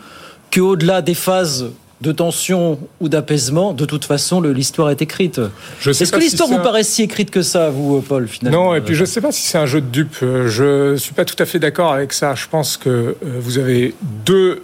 [0.51, 1.71] qu'au-delà des phases
[2.01, 5.41] de tension ou d'apaisement, de toute façon, l'histoire est écrite.
[5.85, 8.93] Est-ce que l'histoire vous paraît si écrite que ça, vous, Paul, finalement Non, et puis
[8.93, 10.17] je ne sais pas si c'est un jeu de dupe.
[10.19, 12.35] Je ne suis pas tout à fait d'accord avec ça.
[12.35, 14.61] Je pense que euh, vous avez deux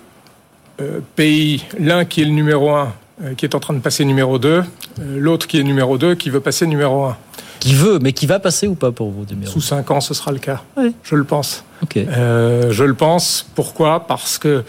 [0.80, 3.03] euh, pays, l'un qui est le numéro un, euh,
[3.38, 4.64] qui est en train de passer numéro 2, euh,
[5.00, 7.18] l'autre qui est numéro 2 qui veut passer numéro 1.
[7.60, 10.32] Qui veut, mais qui va passer ou pas pour vous Sous 5 ans, ce sera
[10.32, 10.62] le cas.
[11.04, 11.64] Je le pense.
[11.96, 13.48] je le pense.
[13.56, 14.06] Pourquoi?
[14.06, 14.66] Parce que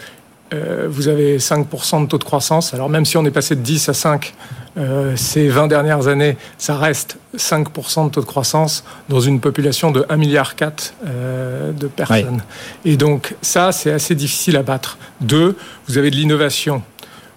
[0.87, 2.73] vous avez 5% de taux de croissance.
[2.73, 4.33] Alors même si on est passé de 10 à 5
[5.17, 10.03] ces 20 dernières années, ça reste 5% de taux de croissance dans une population de
[10.03, 10.55] 1,4 milliard
[11.73, 12.43] de personnes.
[12.85, 14.97] Et donc ça, c'est assez difficile à battre.
[15.19, 15.57] Deux,
[15.89, 16.81] vous avez de l'innovation.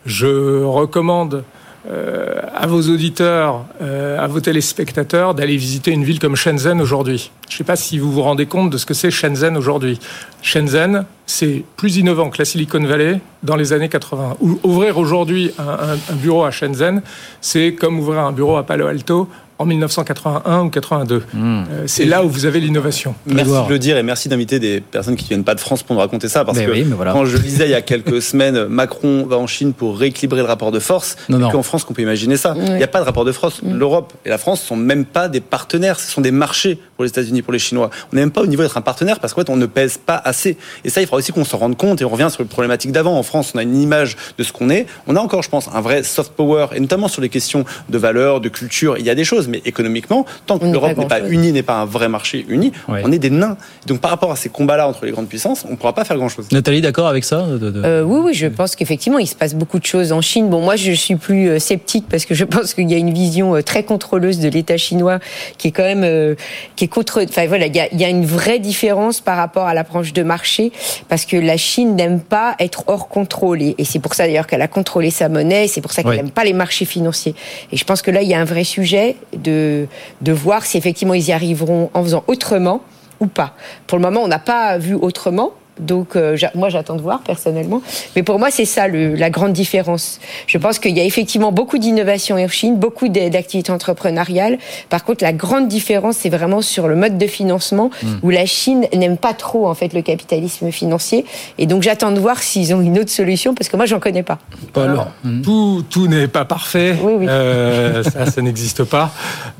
[0.08, 1.44] Je recommande
[1.86, 7.30] euh, à vos auditeurs, euh, à vos téléspectateurs d'aller visiter une ville comme Shenzhen aujourd'hui.
[7.50, 10.00] Je ne sais pas si vous vous rendez compte de ce que c'est Shenzhen aujourd'hui.
[10.40, 14.38] Shenzhen, c'est plus innovant que la Silicon Valley dans les années 80.
[14.64, 17.02] Ouvrir aujourd'hui un, un bureau à Shenzhen,
[17.42, 19.28] c'est comme ouvrir un bureau à Palo Alto
[19.58, 21.22] en 1981 ou 82.
[21.32, 21.64] Hmm.
[21.70, 23.14] Euh, c'est là où vous avez l'innovation.
[23.26, 25.82] Merci de le dire et merci d'inviter des personnes qui ne viennent pas de France
[25.82, 26.44] pour nous raconter ça.
[26.44, 29.98] Parce que quand je disais il y a quelques semaines, Macron va en Chine pour
[29.98, 31.50] rééquilibrer le rapport de force, non, non.
[31.50, 32.54] qu'en France qu'on peut imaginer ça.
[32.56, 33.60] Il n'y a pas de rapport de force.
[33.62, 37.10] L'Europe et la France sont même pas des partenaires, ce sont des marchés pour les
[37.10, 37.90] États-Unis, pour les Chinois.
[38.12, 39.98] On n'est même pas au niveau d'être un partenaire parce qu'en fait on ne pèse
[39.98, 40.56] pas assez.
[40.84, 42.92] Et ça, il faudra aussi qu'on s'en rende compte et on revient sur les problématiques
[42.92, 43.18] d'avant.
[43.18, 44.86] En France, on a une image de ce qu'on est.
[45.06, 47.98] On a encore, je pense, un vrai soft power et notamment sur les questions de
[47.98, 48.96] valeur, de culture.
[48.98, 51.76] Il y a des choses, mais économiquement, tant que l'Europe n'est pas unie, n'est pas
[51.76, 53.56] un vrai marché uni, on est des nains.
[53.86, 56.16] Donc par rapport à ces combats-là entre les grandes puissances, on ne pourra pas faire
[56.16, 56.48] grand-chose.
[56.52, 59.86] Nathalie, d'accord avec ça euh, Oui, oui, je pense qu'effectivement, il se passe beaucoup de
[59.86, 60.48] choses en Chine.
[60.48, 63.12] Bon, moi, je suis plus euh, sceptique parce que je pense qu'il y a une
[63.12, 65.18] vision euh, très contrôleuse de l'État chinois
[65.56, 66.36] qui est quand même
[66.76, 67.24] qui est contre.
[67.28, 70.12] Enfin voilà, il y, a, il y a une vraie différence par rapport à l'approche
[70.12, 70.72] de marché
[71.08, 74.62] parce que la Chine n'aime pas être hors contrôle et, c'est pour ça d'ailleurs qu'elle
[74.62, 75.68] a contrôlé sa monnaie.
[75.68, 77.34] C'est pour ça qu'elle n'aime pas les marchés financiers.
[77.72, 79.86] Et je pense que là, il y a un vrai sujet de
[80.20, 82.82] de voir si effectivement ils y arriveront en faisant autrement
[83.20, 83.54] ou pas.
[83.86, 85.52] Pour le moment, on n'a pas vu autrement.
[85.80, 87.82] Donc, euh, moi, j'attends de voir personnellement.
[88.16, 90.20] Mais pour moi, c'est ça le, la grande différence.
[90.46, 94.58] Je pense qu'il y a effectivement beaucoup d'innovation en Chine, beaucoup d'activités entrepreneuriales.
[94.88, 98.06] Par contre, la grande différence, c'est vraiment sur le mode de financement, hmm.
[98.22, 101.24] où la Chine n'aime pas trop en fait le capitalisme financier.
[101.58, 104.22] Et donc, j'attends de voir s'ils ont une autre solution, parce que moi, j'en connais
[104.22, 104.38] pas.
[104.74, 105.42] Alors, hmm.
[105.42, 106.96] tout, tout n'est pas parfait.
[107.02, 107.26] Oui, oui.
[107.28, 109.12] Euh, ça, ça n'existe pas.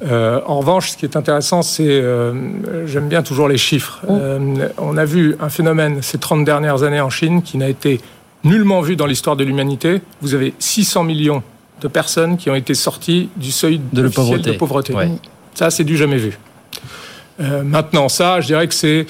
[0.06, 4.00] Euh, en revanche, ce qui est intéressant, c'est, euh, j'aime bien toujours les chiffres.
[4.08, 4.18] Hmm.
[4.20, 8.00] Euh, on a vu un phénomène ces 30 dernières années en Chine qui n'a été
[8.44, 10.00] nullement vu dans l'histoire de l'humanité.
[10.20, 11.42] Vous avez 600 millions
[11.80, 14.52] de personnes qui ont été sorties du seuil de pauvreté.
[14.52, 14.94] De pauvreté.
[15.54, 16.38] Ça, c'est du jamais vu.
[17.40, 19.06] Euh, maintenant, ça, je dirais que c'est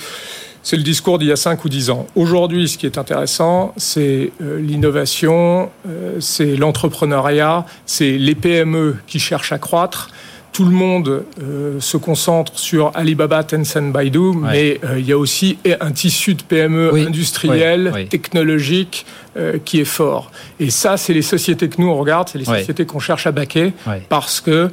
[0.62, 2.07] c'est le discours d'il y a 5 ou 10 ans.
[2.14, 9.18] Aujourd'hui, ce qui est intéressant, c'est euh, l'innovation, euh, c'est l'entrepreneuriat, c'est les PME qui
[9.18, 10.11] cherchent à croître,
[10.53, 15.18] tout le monde euh, se concentre sur Alibaba, Tencent, Baidu, mais euh, il y a
[15.18, 20.32] aussi un tissu de PME industriel, technologique, euh, qui est fort.
[20.59, 23.32] Et ça, c'est les sociétés que nous on regarde, c'est les sociétés qu'on cherche à
[23.32, 23.72] baquer,
[24.09, 24.70] parce que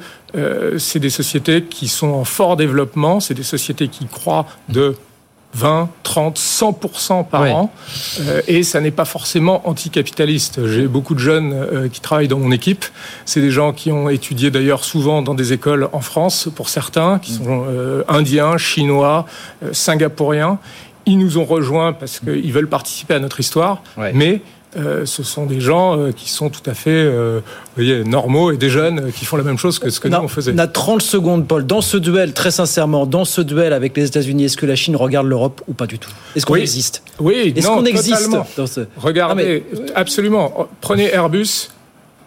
[0.77, 4.95] c'est des sociétés qui sont en fort développement, c'est des sociétés qui croient de
[5.55, 7.71] 20, 30, 100% par an.
[8.19, 10.67] Euh, et ça n'est pas forcément anticapitaliste.
[10.67, 12.83] J'ai beaucoup de jeunes euh, qui travaillent dans mon équipe.
[13.25, 17.19] C'est des gens qui ont étudié d'ailleurs souvent dans des écoles en France, pour certains,
[17.19, 19.25] qui sont euh, indiens, chinois,
[19.71, 20.59] singapouriens.
[21.05, 23.81] Ils nous ont rejoints parce qu'ils veulent participer à notre histoire,
[24.13, 24.41] mais
[24.77, 27.39] euh, ce sont des gens euh, qui sont tout à fait euh,
[27.75, 30.27] voyez, normaux et des jeunes qui font la même chose que ce que nous on
[30.27, 30.51] faisait.
[30.53, 31.65] On a 30 secondes, Paul.
[31.65, 34.95] Dans ce duel, très sincèrement, dans ce duel avec les États-Unis, est-ce que la Chine
[34.95, 36.11] regarde l'Europe ou pas du tout?
[36.35, 37.03] Est-ce qu'on existe?
[37.19, 38.81] Oui, est-ce qu'on existe dans ce...
[38.97, 39.63] Regardez,
[39.95, 40.67] absolument.
[40.81, 41.69] Prenez Airbus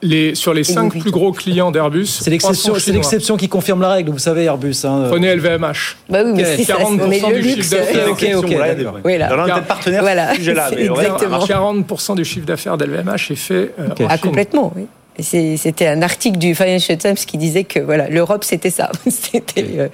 [0.03, 4.11] les, sur les cinq plus gros clients d'Airbus, c'est l'exception, qui confirme la règle.
[4.11, 4.85] Vous savez, Airbus.
[4.85, 5.07] Hein.
[5.09, 5.97] Prenez LVMH.
[6.09, 8.11] Bah oui, mais 40% du chiffre d'affaires.
[8.11, 8.99] Ok, ok, d'accord.
[9.05, 9.59] Oui, là.
[9.59, 10.35] On partenaire voilà.
[10.35, 10.71] sujet-là.
[10.71, 13.75] 40% du chiffre d'affaires d'LVMH est fait.
[13.79, 14.73] Euh, ah, complètement.
[14.77, 14.87] Oui.
[15.21, 19.89] C'était un article du Financial Times qui disait que voilà, l'Europe c'était ça, c'était euh,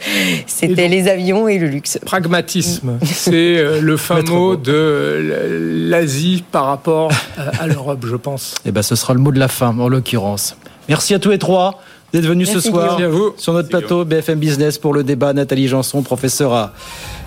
[0.47, 1.99] c'était les avions et le luxe.
[2.05, 7.11] Pragmatisme, c'est euh, le fin mot de l'Asie par rapport
[7.59, 8.55] à l'Europe, je pense.
[8.65, 10.57] Et eh ben, ce sera le mot de la fin en l'occurrence.
[10.89, 11.81] Merci à tous les trois
[12.13, 13.01] d'être venus ce soir
[13.39, 15.33] sur notre plateau BFM Business pour le débat.
[15.33, 16.73] Nathalie Janson, professeur à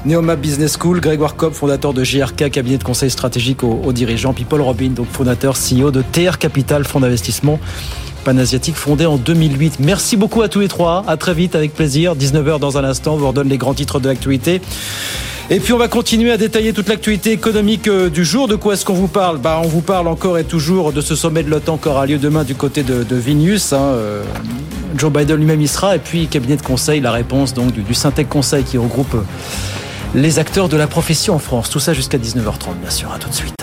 [0.06, 4.45] Neoma Business School, Grégoire Cobb, fondateur de GRK, cabinet de conseil stratégique aux, dirigeants, puis
[4.45, 7.60] Paul Robin, donc fondateur CEO de TR Capital, fonds d'investissement
[8.24, 9.80] panasiatique fondé en 2008.
[9.80, 11.06] Merci beaucoup à tous les trois.
[11.08, 12.14] À très vite, avec plaisir.
[12.14, 14.60] 19h dans un instant, on vous redonne les grands titres de l'actualité.
[15.50, 18.50] Et puis on va continuer à détailler toute l'actualité économique euh, du jour.
[18.50, 19.38] De quoi est-ce qu'on vous parle?
[19.38, 22.18] Bah, On vous parle encore et toujours de ce sommet de l'OTAN qui aura lieu
[22.18, 23.16] demain du côté de, de.
[23.16, 24.24] Hein, euh,
[24.98, 25.95] Joe Biden lui-même y sera.
[25.95, 29.16] Et puis cabinet de conseil, la réponse donc du, du Conseil qui regroupe
[30.16, 31.70] les acteurs de la profession en France.
[31.70, 33.12] Tout ça jusqu'à 19h30, bien sûr.
[33.12, 33.55] À tout de suite.